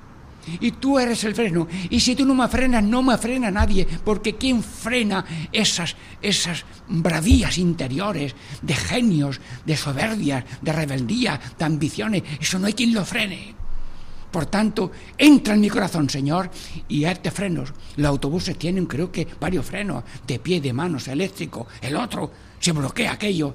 Y 0.61 0.73
tú 0.73 0.99
eres 0.99 1.23
el 1.25 1.35
freno. 1.35 1.69
Y 1.91 2.01
si 2.01 2.15
tú 2.15 2.25
no 2.25 2.35
me 2.35 2.49
frenas, 2.49 2.83
no 2.83 3.03
me 3.03 3.19
frena 3.19 3.51
nadie. 3.51 3.87
Porque 4.05 4.37
¿quién 4.37 4.63
frena 4.63 5.25
esas, 5.53 5.97
esas 6.23 6.65
bravías 6.89 7.59
interiores 7.59 8.35
de 8.63 8.75
genios, 8.75 9.41
de 9.67 9.77
soberbias, 9.77 10.45
de 10.63 10.73
rebeldía, 10.73 11.39
de 11.59 11.65
ambiciones? 11.65 12.23
Eso 12.41 12.59
no 12.59 12.67
hay 12.67 12.73
quien 12.73 12.95
lo 12.95 13.05
frene. 13.05 13.55
Por 14.31 14.47
tanto, 14.47 14.93
entra 15.19 15.55
en 15.55 15.61
mi 15.61 15.69
corazón, 15.69 16.09
Señor, 16.09 16.51
y 16.89 17.05
hazte 17.05 17.31
frenos. 17.31 17.73
Los 17.97 18.09
autobuses 18.09 18.57
tienen, 18.57 18.87
creo 18.87 19.11
que, 19.11 19.27
varios 19.41 19.67
frenos, 19.67 20.05
de 20.27 20.39
pie, 20.39 20.61
de 20.61 20.73
manos, 20.73 21.09
eléctrico. 21.09 21.67
El 21.81 21.97
otro 21.97 22.31
se 22.61 22.73
bloquea 22.73 23.13
aquello. 23.13 23.55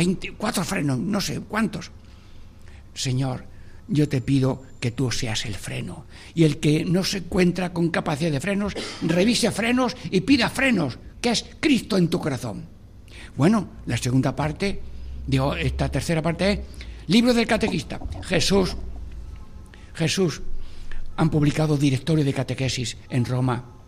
24 0.00 0.64
frenos, 0.64 0.98
no 0.98 1.20
sé 1.20 1.40
cuántos. 1.40 1.90
Señor, 2.94 3.44
yo 3.86 4.08
te 4.08 4.22
pido 4.22 4.62
que 4.80 4.92
tú 4.92 5.10
seas 5.10 5.44
el 5.44 5.54
freno. 5.56 6.06
Y 6.34 6.44
el 6.44 6.56
que 6.56 6.86
no 6.86 7.04
se 7.04 7.18
encuentra 7.18 7.74
con 7.74 7.90
capacidad 7.90 8.30
de 8.30 8.40
frenos, 8.40 8.72
revise 9.02 9.50
frenos 9.50 9.94
y 10.10 10.22
pida 10.22 10.48
frenos, 10.48 10.96
que 11.20 11.32
es 11.32 11.44
Cristo 11.60 11.98
en 11.98 12.08
tu 12.08 12.18
corazón. 12.18 12.64
Bueno, 13.36 13.68
la 13.84 13.98
segunda 13.98 14.34
parte, 14.34 14.80
digo, 15.26 15.54
esta 15.54 15.90
tercera 15.90 16.22
parte 16.22 16.50
es 16.50 16.58
libro 17.08 17.34
del 17.34 17.46
catequista. 17.46 18.00
Jesús, 18.22 18.74
Jesús, 19.92 20.40
han 21.16 21.28
publicado 21.28 21.76
directorio 21.76 22.24
de 22.24 22.32
catequesis 22.32 22.96
en 23.10 23.26
Roma. 23.26 23.79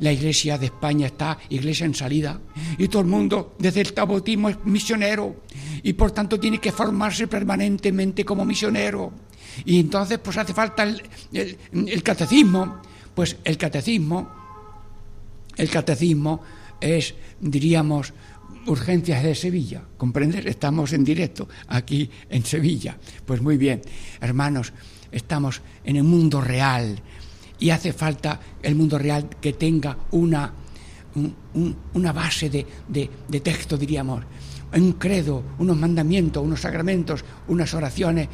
La 0.00 0.12
iglesia 0.12 0.56
de 0.58 0.66
España 0.66 1.06
está 1.06 1.38
iglesia 1.48 1.84
en 1.86 1.94
salida 1.94 2.40
y 2.78 2.86
todo 2.88 3.02
el 3.02 3.08
mundo 3.08 3.54
desde 3.58 3.80
el 3.80 3.92
bautismo 3.92 4.48
es 4.48 4.56
misionero 4.64 5.42
y 5.82 5.92
por 5.94 6.12
tanto 6.12 6.38
tiene 6.38 6.58
que 6.58 6.70
formarse 6.72 7.26
permanentemente 7.26 8.24
como 8.24 8.44
misionero. 8.44 9.12
Y 9.64 9.80
entonces 9.80 10.18
pues 10.18 10.36
hace 10.36 10.54
falta 10.54 10.84
el, 10.84 11.02
el- 11.32 12.02
catecismo. 12.02 12.80
Pues 13.14 13.36
el 13.42 13.56
catecismo, 13.58 14.30
el 15.56 15.68
catecismo 15.68 16.40
es, 16.80 17.14
diríamos, 17.40 18.12
urgencias 18.66 19.24
de 19.24 19.34
Sevilla. 19.34 19.82
¿Comprendes? 19.96 20.46
Estamos 20.46 20.92
en 20.92 21.02
directo 21.02 21.48
aquí 21.66 22.08
en 22.30 22.44
Sevilla. 22.44 22.96
Pues 23.26 23.40
muy 23.42 23.56
bien, 23.56 23.82
hermanos, 24.20 24.72
estamos 25.10 25.60
en 25.84 25.96
el 25.96 26.04
mundo 26.04 26.40
real 26.40 27.02
y 27.58 27.70
hace 27.70 27.92
falta 27.92 28.40
el 28.62 28.74
mundo 28.74 28.98
real 28.98 29.28
que 29.40 29.52
tenga 29.54 29.96
una, 30.12 30.52
un- 31.14 31.34
un- 31.54 31.76
una 31.94 32.12
base 32.12 32.48
de, 32.50 32.66
de- 32.88 33.10
de 33.28 33.40
texto, 33.40 33.76
diríamos, 33.76 34.24
un 34.74 34.92
credo, 34.92 35.42
unos 35.58 35.76
mandamientos, 35.76 36.42
unos 36.44 36.60
sacramentos, 36.60 37.24
unas 37.48 37.72
oraciones. 37.74 38.28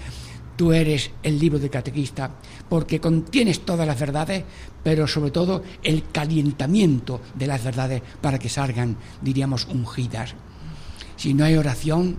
Tú 0.56 0.72
eres 0.72 1.10
el 1.22 1.38
libro 1.38 1.58
de 1.58 1.68
catequista 1.70 2.30
porque 2.68 3.00
contienes 3.00 3.64
todas 3.64 3.86
las 3.86 3.98
verdades, 3.98 4.44
pero 4.84 5.06
sobre 5.08 5.30
todo 5.32 5.62
el 5.82 6.04
calentamiento 6.12 7.20
de 7.34 7.46
las 7.48 7.64
verdades 7.64 8.02
para 8.20 8.38
que 8.38 8.48
salgan, 8.48 8.96
diríamos, 9.20 9.66
ungidas. 9.66 10.34
Si 11.16 11.34
no 11.34 11.44
hay 11.44 11.56
oración, 11.56 12.18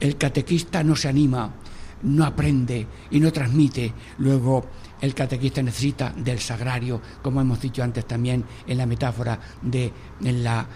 el 0.00 0.16
catequista 0.16 0.82
no 0.82 0.96
se 0.96 1.08
anima, 1.08 1.54
no 2.02 2.24
aprende 2.24 2.86
y 3.12 3.20
no 3.20 3.32
transmite. 3.32 3.92
Luego 4.18 4.66
el 5.02 5.14
catequista 5.14 5.62
necesita 5.62 6.10
del 6.16 6.38
sagrario, 6.38 7.02
como 7.22 7.40
hemos 7.42 7.60
dicho 7.60 7.82
antes 7.82 8.06
también 8.06 8.44
en 8.66 8.78
la 8.78 8.86
metáfora 8.86 9.38
de 9.60 9.92
eh, 10.24 10.32
la- 10.32 10.66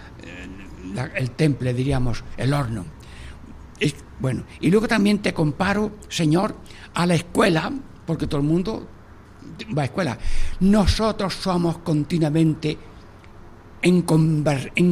el 1.15 1.31
temple, 1.31 1.73
diríamos, 1.73 2.23
el 2.37 2.53
horno. 2.53 2.85
Es- 3.79 3.95
bueno, 4.19 4.43
y 4.61 4.69
luego 4.69 4.87
también 4.87 5.19
te 5.19 5.33
comparo, 5.33 5.93
Señor, 6.09 6.55
a 6.93 7.05
la 7.05 7.15
escuela, 7.15 7.71
porque 8.05 8.27
todo 8.27 8.41
el 8.41 8.47
mundo 8.47 8.87
va 9.77 9.81
a 9.83 9.85
escuela. 9.85 10.17
Nosotros 10.59 11.33
somos 11.33 11.79
continuamente 11.79 12.77
en 13.81 14.01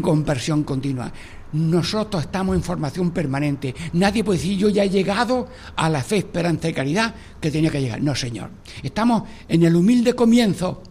conversión 0.01 0.64
continua. 0.64 1.12
Nosotros 1.56 2.24
estamos 2.24 2.53
en 2.53 2.62
formación 2.62 3.12
permanente. 3.12 3.74
Nadie 3.93 4.26
puede 4.26 4.39
decir 4.39 4.58
yo 4.58 4.68
ya 4.68 4.84
he 4.84 4.89
llegado 4.89 5.47
a 5.78 5.89
la 5.89 6.03
fe, 6.03 6.18
esperanza 6.18 6.68
y 6.68 6.74
caridad 6.74 7.16
que 7.39 7.49
tenía 7.49 7.72
que 7.72 7.80
llegar. 7.80 8.01
No, 8.01 8.14
Señor. 8.14 8.49
Estamos 8.84 9.24
en 9.47 9.64
el 9.64 9.74
humilde 9.74 10.14
comienzo, 10.14 10.84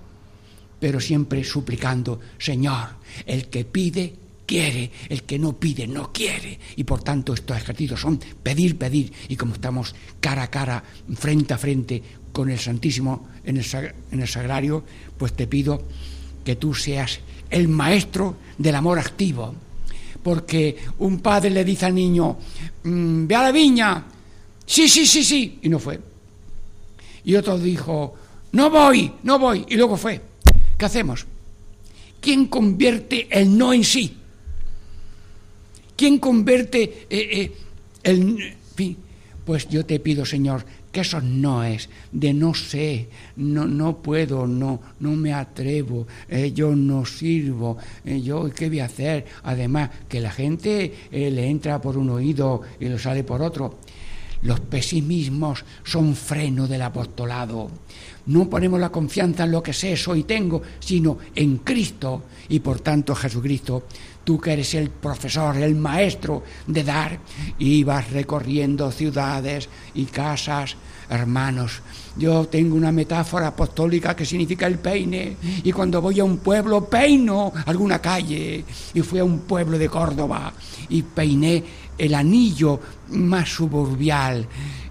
pero 0.81 1.01
siempre 1.01 1.45
suplicando, 1.45 2.19
Señor, 2.39 2.89
el 3.27 3.49
que 3.49 3.67
pide, 3.67 4.15
quiere, 4.47 4.91
el 5.11 5.25
que 5.25 5.39
no 5.39 5.53
pide, 5.53 5.87
no 5.87 6.11
quiere. 6.11 6.59
Y 6.77 6.85
por 6.85 7.03
tanto 7.03 7.35
estos 7.35 7.59
ejercicios 7.59 8.01
son 8.01 8.19
pedir, 8.43 8.79
pedir. 8.79 9.13
Y 9.29 9.37
como 9.37 9.53
estamos 9.53 9.95
cara 10.19 10.45
a 10.45 10.51
cara, 10.51 10.83
frente 11.15 11.53
a 11.53 11.59
frente 11.59 12.03
con 12.33 12.51
el 12.51 12.59
Santísimo 12.59 13.29
en 13.45 13.59
el, 13.59 13.67
en 14.11 14.21
el 14.21 14.29
sagrario, 14.29 14.83
pues 15.19 15.35
te 15.35 15.47
pido 15.47 15.83
que 16.43 16.57
tú 16.57 16.73
seas 16.73 17.21
el 17.51 17.69
maestro 17.69 18.37
del 18.57 18.77
amor 18.77 18.99
activo. 18.99 19.55
Porque 20.25 20.77
un 20.99 21.21
padre 21.21 21.51
le 21.51 21.65
dice 21.65 21.85
al 21.87 21.95
niño, 21.95 22.39
"Mm, 22.83 23.27
ve 23.27 23.35
a 23.37 23.43
la 23.43 23.53
viña, 23.53 24.05
sí, 24.67 24.89
sí, 24.89 25.07
sí, 25.07 25.23
sí, 25.23 25.59
y 25.63 25.69
no 25.69 25.79
fue. 25.79 26.01
Y 27.25 27.37
otro 27.37 27.59
dijo, 27.59 28.15
no 28.53 28.71
voy, 28.71 29.13
no 29.23 29.39
voy, 29.39 29.67
y 29.69 29.77
luego 29.77 29.97
fue. 29.97 30.21
¿Qué 30.79 30.85
hacemos? 30.87 31.27
¿Quién 32.21 32.47
convierte 32.47 33.29
el 33.31 33.57
no 33.57 33.73
en 33.73 33.85
sí? 33.85 34.17
¿Quién 35.97 36.19
convierte 36.19 37.07
eh, 37.09 37.09
eh, 37.11 37.53
el... 38.03 38.57
pues 39.45 39.69
yo 39.69 39.85
te 39.85 40.01
pido, 40.01 40.25
Señor, 40.25 40.65
que 40.95 41.01
esos 41.01 41.25
noes 41.25 41.91
de 42.13 42.33
no 42.33 42.55
sé, 42.55 43.09
no, 43.37 43.67
no 43.67 43.99
puedo, 43.99 44.47
no, 44.47 44.81
no 45.01 45.11
me 45.17 45.35
atrevo, 45.35 46.07
eh, 46.29 46.53
yo 46.55 46.77
no 46.77 47.05
sirvo, 47.05 47.77
eh, 48.05 48.23
yo 48.23 48.49
qué 48.55 48.69
voy 48.69 48.79
a 48.79 48.85
hacer. 48.85 49.27
Además, 49.43 49.91
que 50.09 50.21
la 50.21 50.31
gente 50.31 50.95
eh, 51.11 51.31
le 51.33 51.49
entra 51.49 51.81
por 51.81 51.99
un 51.99 52.11
oído 52.11 52.63
y 52.79 52.89
lo 52.89 52.97
sale 52.97 53.25
por 53.25 53.43
otro. 53.43 53.81
Los 54.43 54.61
pesimismos 54.61 55.65
son 55.83 56.15
freno 56.15 56.69
del 56.69 56.83
apostolado. 56.83 57.71
No 58.27 58.49
ponemos 58.49 58.79
la 58.79 58.91
confianza 58.93 59.45
en 59.45 59.51
lo 59.51 59.63
que 59.63 59.73
sé, 59.73 59.97
soy, 59.97 60.23
tengo, 60.23 60.63
sino 60.79 61.19
en 61.35 61.59
Cristo. 61.59 62.23
Y 62.49 62.61
por 62.61 62.81
tanto, 62.81 63.15
Jesucristo, 63.15 63.85
tú 64.25 64.41
que 64.41 64.53
eres 64.53 64.75
el 64.75 64.91
profesor, 64.91 65.57
el 65.57 65.75
maestro 65.75 66.43
de 66.67 66.83
dar, 66.83 67.19
ibas 67.59 68.11
recorriendo 68.11 68.91
ciudades 68.91 69.69
y 69.95 70.07
casas. 70.07 70.77
Hermanos, 71.09 71.83
yo 72.17 72.47
tengo 72.47 72.77
una 72.77 72.91
metáfora 72.91 73.49
apostólica 73.49 74.17
que 74.17 74.25
significa 74.25 74.67
el 74.67 74.79
peine. 74.79 75.37
Y 75.63 75.71
cuando 75.71 76.01
voy 76.01 76.21
a 76.21 76.25
un 76.25 76.39
pueblo, 76.39 76.89
peino 76.89 77.53
alguna 77.67 78.01
calle. 78.01 78.65
Y 78.95 79.01
fui 79.03 79.19
a 79.19 79.25
un 79.25 79.41
pueblo 79.41 79.79
de 79.79 79.89
Córdoba 79.89 80.53
y 80.89 81.03
peiné 81.03 81.63
el 81.99 82.15
anillo 82.15 82.81
más 83.11 83.49
suburbial. 83.49 84.47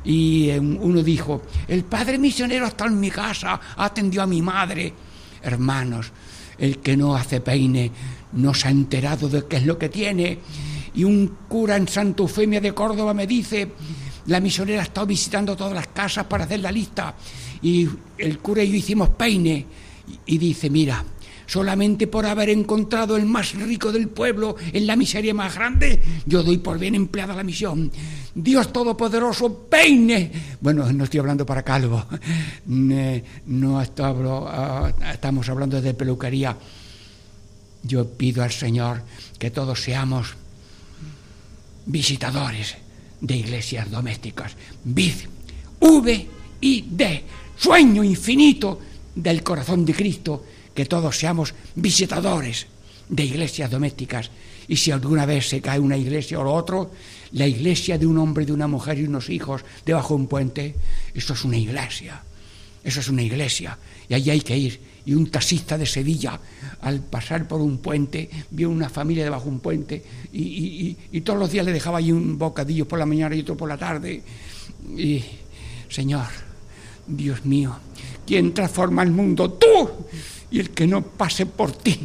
Y 0.05 0.49
uno 0.51 1.01
dijo, 1.01 1.41
el 1.67 1.83
padre 1.85 2.17
misionero 2.17 2.67
está 2.67 2.85
en 2.85 2.99
mi 2.99 3.09
casa, 3.09 3.59
atendió 3.77 4.21
a 4.21 4.27
mi 4.27 4.41
madre. 4.41 4.93
Hermanos, 5.41 6.11
el 6.57 6.79
que 6.79 6.95
no 6.95 7.15
hace 7.15 7.41
peine 7.41 7.91
no 8.33 8.53
se 8.53 8.67
ha 8.67 8.71
enterado 8.71 9.29
de 9.29 9.45
qué 9.45 9.57
es 9.57 9.65
lo 9.65 9.77
que 9.77 9.89
tiene. 9.89 10.39
Y 10.95 11.03
un 11.03 11.37
cura 11.47 11.75
en 11.75 11.87
Santa 11.87 12.23
Eufemia 12.23 12.61
de 12.61 12.73
Córdoba 12.73 13.13
me 13.13 13.25
dice, 13.25 13.71
la 14.27 14.39
misionera 14.39 14.81
ha 14.81 14.85
estado 14.85 15.07
visitando 15.07 15.55
todas 15.55 15.73
las 15.73 15.87
casas 15.87 16.25
para 16.25 16.45
hacer 16.45 16.59
la 16.59 16.71
lista. 16.71 17.15
Y 17.61 17.87
el 18.17 18.39
cura 18.39 18.63
y 18.63 18.69
yo 18.69 18.75
hicimos 18.75 19.09
peine. 19.09 19.65
Y 20.25 20.37
dice, 20.37 20.69
mira, 20.69 21.03
solamente 21.45 22.07
por 22.07 22.25
haber 22.25 22.49
encontrado 22.49 23.15
el 23.15 23.25
más 23.25 23.53
rico 23.53 23.91
del 23.91 24.09
pueblo 24.09 24.55
en 24.71 24.87
la 24.87 24.95
miseria 24.95 25.33
más 25.33 25.55
grande, 25.55 26.01
yo 26.25 26.43
doy 26.43 26.57
por 26.57 26.77
bien 26.77 26.95
empleada 26.95 27.35
la 27.35 27.43
misión. 27.43 27.91
Dios 28.35 28.73
Todopoderoso, 28.73 29.67
peine. 29.69 30.31
Bueno, 30.59 30.91
no 30.91 31.03
estoy 31.03 31.19
hablando 31.19 31.45
para 31.45 31.63
calvo, 31.63 32.05
no 32.65 33.79
ah, 33.79 34.93
estamos 35.11 35.49
hablando 35.49 35.81
de 35.81 35.93
peluquería. 35.93 36.57
Yo 37.83 38.07
pido 38.07 38.43
al 38.43 38.51
Señor 38.51 39.03
que 39.37 39.51
todos 39.51 39.81
seamos 39.81 40.35
visitadores 41.85 42.75
de 43.19 43.35
iglesias 43.35 43.91
domésticas. 43.91 44.53
Vid, 44.83 45.15
V 45.79 46.27
y 46.61 46.81
D, 46.89 47.23
sueño 47.57 48.03
infinito 48.03 48.79
del 49.15 49.43
corazón 49.43 49.85
de 49.85 49.93
Cristo, 49.93 50.45
que 50.73 50.85
todos 50.85 51.17
seamos 51.17 51.53
visitadores 51.75 52.67
de 53.09 53.23
iglesias 53.23 53.69
domésticas. 53.69 54.31
Y 54.67 54.77
si 54.77 54.91
alguna 54.91 55.25
vez 55.25 55.49
se 55.49 55.61
cae 55.61 55.79
una 55.79 55.97
iglesia 55.97 56.39
o 56.39 56.43
lo 56.43 56.53
otro, 56.53 56.91
la 57.33 57.47
iglesia 57.47 57.97
de 57.97 58.05
un 58.05 58.17
hombre, 58.17 58.45
de 58.45 58.53
una 58.53 58.67
mujer 58.67 58.97
y 58.97 59.03
unos 59.03 59.29
hijos 59.29 59.61
debajo 59.85 60.15
de 60.15 60.21
un 60.21 60.27
puente, 60.27 60.75
eso 61.13 61.33
es 61.33 61.43
una 61.43 61.57
iglesia. 61.57 62.23
Eso 62.83 62.99
es 62.99 63.07
una 63.07 63.21
iglesia 63.21 63.77
y 64.09 64.13
allí 64.13 64.29
hay 64.29 64.41
que 64.41 64.57
ir. 64.57 64.79
Y 65.05 65.13
un 65.13 65.29
taxista 65.29 65.77
de 65.77 65.85
Sevilla, 65.85 66.39
al 66.81 67.01
pasar 67.01 67.45
por 67.47 67.59
un 67.61 67.79
puente, 67.79 68.29
vio 68.51 68.69
una 68.69 68.89
familia 68.89 69.23
debajo 69.25 69.45
de 69.45 69.49
un 69.49 69.59
puente 69.59 70.03
y, 70.31 70.41
y- 70.41 70.97
y- 71.11 71.21
todos 71.21 71.37
los 71.37 71.51
días 71.51 71.65
le 71.65 71.73
dejaba 71.73 71.97
allí 71.97 72.11
un 72.13 72.37
bocadillo 72.37 72.87
por 72.87 72.99
la 72.99 73.05
mañana 73.05 73.35
y 73.35 73.41
otro 73.41 73.57
por 73.57 73.67
la 73.67 73.77
tarde. 73.77 74.21
Y, 74.97 75.21
Señor, 75.89 76.25
Dios 77.05 77.43
mío, 77.45 77.75
¿quién 78.25 78.53
transforma 78.53 79.03
el 79.03 79.11
mundo? 79.11 79.51
Tú. 79.51 79.67
Y 80.51 80.59
el 80.59 80.69
que 80.69 80.87
no 80.87 81.01
pase 81.01 81.45
por 81.47 81.71
ti 81.73 81.99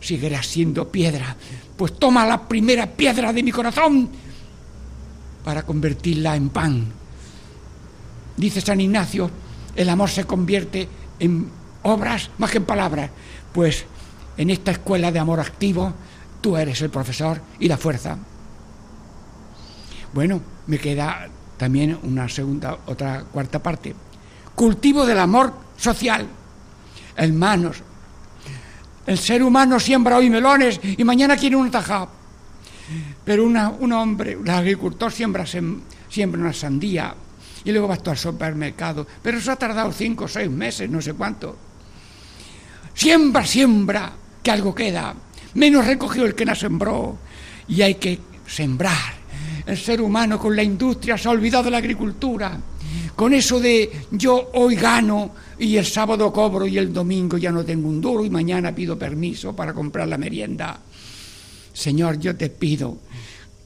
seguirá 0.00 0.42
siendo 0.42 0.88
piedra. 0.88 1.36
Pues 1.76 1.98
toma 1.98 2.24
la 2.24 2.46
primera 2.46 2.86
piedra 2.86 3.32
de 3.32 3.42
mi 3.42 3.50
corazón 3.50 4.08
para 5.42 5.64
convertirla 5.64 6.36
en 6.36 6.50
pan. 6.50 6.86
Dice 8.36 8.60
San 8.60 8.80
Ignacio, 8.80 9.28
el 9.74 9.88
amor 9.88 10.08
se 10.10 10.24
convierte 10.24 10.86
en 11.18 11.48
obras 11.84 12.30
más 12.38 12.50
que 12.50 12.58
en 12.58 12.64
palabras. 12.64 13.10
Pues 13.52 13.84
en 14.36 14.50
esta 14.50 14.72
escuela 14.72 15.10
de 15.12 15.18
amor 15.20 15.38
activo, 15.40 15.92
tú 16.40 16.56
eres 16.56 16.80
el 16.82 16.90
profesor 16.90 17.40
y 17.60 17.68
la 17.68 17.78
fuerza. 17.78 18.18
Bueno, 20.12 20.40
me 20.66 20.78
queda 20.78 21.28
también 21.56 21.98
una 22.02 22.28
segunda, 22.28 22.78
otra 22.86 23.24
cuarta 23.30 23.62
parte. 23.62 23.94
Cultivo 24.54 25.04
del 25.06 25.18
amor 25.18 25.52
social. 25.76 26.26
Hermanos, 27.16 27.78
el 29.06 29.18
ser 29.18 29.42
humano 29.42 29.78
siembra 29.80 30.16
hoy 30.16 30.30
melones 30.30 30.80
y 30.82 31.02
mañana 31.04 31.36
quiere 31.36 31.56
un 31.56 31.70
tajado. 31.70 32.08
Pero 33.24 33.44
una- 33.44 33.70
un 33.70 33.92
hombre, 33.92 34.36
un 34.36 34.48
agricultor 34.48 35.10
siembra, 35.10 35.44
sem- 35.44 35.80
siembra 36.08 36.40
una 36.40 36.52
sandía 36.52 37.14
y 37.64 37.72
luego 37.72 37.88
va 37.88 37.94
al 38.04 38.16
supermercado. 38.18 39.06
Pero 39.22 39.38
eso 39.38 39.50
ha 39.52 39.56
tardado 39.56 39.90
cinco 39.92 40.24
o 40.24 40.28
seis 40.28 40.50
meses, 40.50 40.88
no 40.90 41.00
sé 41.00 41.14
cuánto. 41.14 41.56
Siembra, 42.94 43.44
siembra, 43.44 44.12
que 44.42 44.50
algo 44.50 44.74
queda. 44.74 45.14
Menos 45.54 45.86
recogió 45.86 46.24
el 46.24 46.34
que 46.34 46.44
no 46.44 46.54
sembró. 46.54 47.18
Y 47.68 47.82
hay 47.82 47.96
que 47.96 48.18
sembrar. 48.46 49.24
El 49.66 49.78
ser 49.78 50.00
humano 50.00 50.38
con 50.38 50.54
la 50.54 50.62
industria 50.62 51.16
se 51.16 51.28
ha 51.28 51.32
olvidado 51.32 51.64
de 51.64 51.70
la 51.70 51.78
agricultura. 51.78 52.58
Con 53.16 53.32
eso 53.32 53.60
de 53.60 53.90
yo 54.10 54.50
hoy 54.54 54.74
gano 54.76 55.34
y 55.58 55.76
el 55.76 55.86
sábado 55.86 56.32
cobro 56.32 56.66
y 56.66 56.76
el 56.78 56.92
domingo 56.92 57.38
ya 57.38 57.50
no 57.50 57.64
tengo 57.64 57.88
un 57.88 58.00
duro 58.00 58.24
y 58.24 58.30
mañana 58.30 58.74
pido 58.74 58.98
permiso 58.98 59.54
para 59.54 59.72
comprar 59.72 60.08
la 60.08 60.18
merienda. 60.18 60.78
Señor, 61.72 62.18
yo 62.18 62.36
te 62.36 62.50
pido 62.50 62.98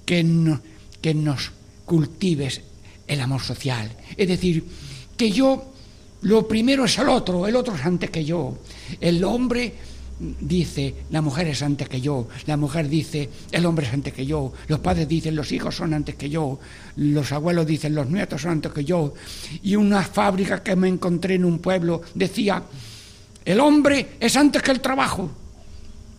que, 0.05 0.57
que 1.01 1.15
nos 1.15 1.51
cultives 1.85 2.61
el 3.07 3.21
amor 3.21 3.41
social. 3.41 3.91
Es 4.17 4.29
decir, 4.29 4.65
que 5.17 5.31
yo, 5.31 5.73
lo 6.23 6.47
primero 6.47 6.85
es 6.85 6.99
el 6.99 7.09
otro, 7.09 7.47
el 7.47 7.57
otro 7.57 7.75
es 7.75 7.85
antes 7.85 8.11
que 8.11 8.25
yo. 8.25 8.59
El 9.01 9.23
hombre 9.25 9.75
dice, 10.41 10.95
la 11.11 11.23
mujer 11.23 11.49
es 11.49 11.63
antes 11.63 11.89
que 11.89 12.01
yo. 12.01 12.29
La 12.47 12.57
mujer 12.57 12.89
dice, 12.89 13.29
el 13.53 13.67
hombre 13.67 13.87
es 13.87 13.93
antes 13.93 14.13
que 14.13 14.27
yo. 14.27 14.53
Los 14.67 14.81
padres 14.81 15.07
dicen, 15.07 15.37
los 15.37 15.53
hijos 15.53 15.77
son 15.77 15.95
antes 15.95 16.17
que 16.17 16.29
yo. 16.29 16.59
Los 16.97 17.33
abuelos 17.33 17.67
dicen, 17.67 17.95
los 17.95 18.09
nietos 18.09 18.43
son 18.43 18.53
antes 18.53 18.73
que 18.73 18.85
yo. 18.85 19.15
Y 19.63 19.77
una 19.77 20.03
fábrica 20.03 20.63
que 20.63 20.75
me 20.77 20.89
encontré 20.89 21.35
en 21.35 21.45
un 21.45 21.61
pueblo 21.61 22.03
decía, 22.15 22.63
el 23.45 23.61
hombre 23.61 24.17
es 24.19 24.37
antes 24.37 24.63
que 24.63 24.73
el 24.73 24.81
trabajo 24.81 25.31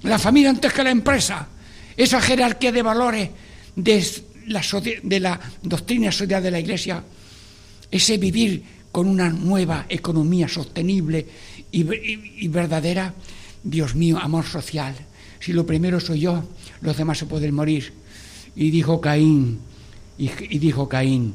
la 0.03 0.17
familia 0.17 0.49
antes 0.49 0.71
que 0.71 0.83
la 0.83 0.91
empresa, 0.91 1.47
esa 1.95 2.21
jerarquía 2.21 2.71
de 2.71 2.81
valores 2.81 3.29
de 3.75 5.19
la, 5.19 5.39
doctrina 5.61 6.11
social 6.11 6.41
de 6.41 6.51
la 6.51 6.59
Iglesia, 6.59 7.03
ese 7.91 8.17
vivir 8.17 8.63
con 8.91 9.07
una 9.07 9.29
nueva 9.29 9.85
economía 9.89 10.47
sostenible 10.47 11.25
y, 11.71 11.83
ver- 11.83 12.03
y- 12.03 12.45
y 12.45 12.47
verdadera, 12.47 13.13
Dios 13.63 13.95
mío, 13.95 14.17
amor 14.19 14.45
social. 14.45 14.95
Si 15.39 15.53
lo 15.53 15.65
primero 15.65 15.99
soy 15.99 16.21
yo, 16.21 16.43
los 16.81 16.97
demás 16.97 17.17
se 17.17 17.25
pueden 17.25 17.53
morir. 17.53 17.93
Y 18.55 18.71
dijo 18.71 18.99
Caín, 18.99 19.59
y, 20.17 20.29
y 20.49 20.59
dijo 20.59 20.89
Caín, 20.89 21.33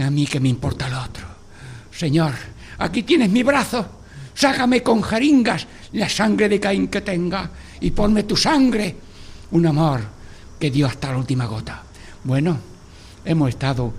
a 0.00 0.10
mí 0.10 0.26
que 0.26 0.40
me 0.40 0.48
importa 0.48 0.88
el 0.88 0.94
otro. 0.94 1.24
Señor, 1.92 2.32
aquí 2.78 3.02
tienes 3.02 3.30
mi 3.30 3.42
brazo, 3.42 3.86
sácame 4.34 4.82
con 4.82 5.02
jeringas 5.02 5.66
la 5.92 6.08
sangre 6.08 6.48
de 6.48 6.58
Caín 6.60 6.88
que 6.88 7.00
tenga 7.02 7.50
y 7.80 7.90
ponme 7.90 8.24
tu 8.24 8.36
sangre, 8.36 8.96
un 9.52 9.66
amor 9.66 10.00
que 10.58 10.70
dio 10.70 10.86
hasta 10.86 11.12
la 11.12 11.18
última 11.18 11.46
gota. 11.46 11.82
Bueno, 12.24 12.58
hemos 13.24 13.50
estado 13.50 13.92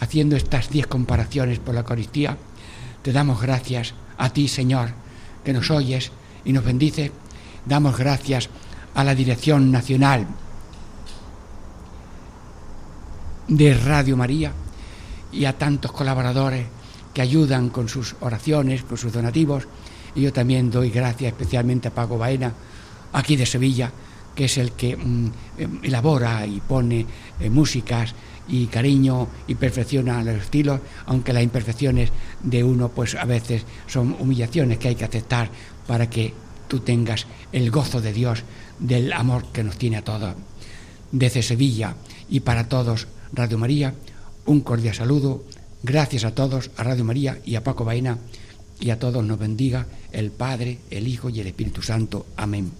haciendo 0.00 0.36
estas 0.36 0.70
diez 0.70 0.86
comparaciones 0.86 1.58
por 1.58 1.74
la 1.74 1.80
Eucaristía. 1.80 2.36
Te 3.02 3.12
damos 3.12 3.40
gracias 3.40 3.94
a 4.18 4.30
ti, 4.30 4.48
Señor, 4.48 4.90
que 5.44 5.52
nos 5.52 5.70
oyes 5.70 6.10
y 6.44 6.52
nos 6.52 6.64
bendice. 6.64 7.12
Damos 7.66 7.96
gracias 7.96 8.48
a 8.94 9.04
la 9.04 9.14
Dirección 9.14 9.70
Nacional 9.70 10.26
de 13.48 13.74
Radio 13.74 14.16
María 14.16 14.52
y 15.32 15.44
a 15.44 15.56
tantos 15.58 15.92
colaboradores 15.92 16.66
que 17.12 17.22
ayudan 17.22 17.68
con 17.70 17.88
sus 17.88 18.16
oraciones, 18.20 18.84
con 18.84 18.96
sus 18.96 19.12
donativos. 19.12 19.66
Y 20.14 20.22
yo 20.22 20.32
también 20.32 20.70
doy 20.70 20.90
gracias 20.90 21.32
especialmente 21.32 21.88
a 21.88 21.94
Paco 21.94 22.18
Baena, 22.18 22.52
aquí 23.12 23.36
de 23.36 23.46
Sevilla, 23.46 23.90
que 24.34 24.44
es 24.44 24.58
el 24.58 24.72
que 24.72 24.96
mm, 24.96 25.30
em, 25.58 25.80
elabora 25.82 26.46
y 26.46 26.60
pone 26.60 27.04
eh, 27.40 27.50
músicas 27.50 28.14
y 28.48 28.66
cariño 28.66 29.28
y 29.46 29.54
perfecciona 29.54 30.22
los 30.24 30.42
estilos, 30.42 30.80
aunque 31.06 31.32
las 31.32 31.42
imperfecciones 31.42 32.10
de 32.42 32.64
uno 32.64 32.88
pues 32.88 33.14
a 33.14 33.24
veces 33.24 33.64
son 33.86 34.16
humillaciones 34.18 34.78
que 34.78 34.88
hay 34.88 34.94
que 34.96 35.04
aceptar 35.04 35.50
para 35.86 36.10
que 36.10 36.34
tú 36.68 36.80
tengas 36.80 37.26
el 37.52 37.70
gozo 37.70 38.00
de 38.00 38.12
Dios, 38.12 38.42
del 38.78 39.12
amor 39.12 39.46
que 39.52 39.64
nos 39.64 39.76
tiene 39.76 39.98
a 39.98 40.04
todos. 40.04 40.34
Desde 41.12 41.42
Sevilla 41.42 41.94
y 42.28 42.40
para 42.40 42.68
todos, 42.68 43.08
Radio 43.32 43.58
María, 43.58 43.94
un 44.46 44.60
cordial 44.60 44.94
saludo. 44.94 45.44
Gracias 45.82 46.24
a 46.24 46.34
todos, 46.34 46.70
a 46.76 46.82
Radio 46.82 47.04
María 47.04 47.38
y 47.44 47.54
a 47.56 47.64
Paco 47.64 47.84
Baena, 47.84 48.18
y 48.80 48.90
a 48.90 48.98
todos 48.98 49.24
nos 49.24 49.38
bendiga 49.38 49.86
el 50.12 50.30
Padre, 50.30 50.78
el 50.90 51.06
Hijo 51.06 51.28
y 51.28 51.40
el 51.40 51.46
Espíritu 51.46 51.82
Santo. 51.82 52.26
Amén. 52.36 52.79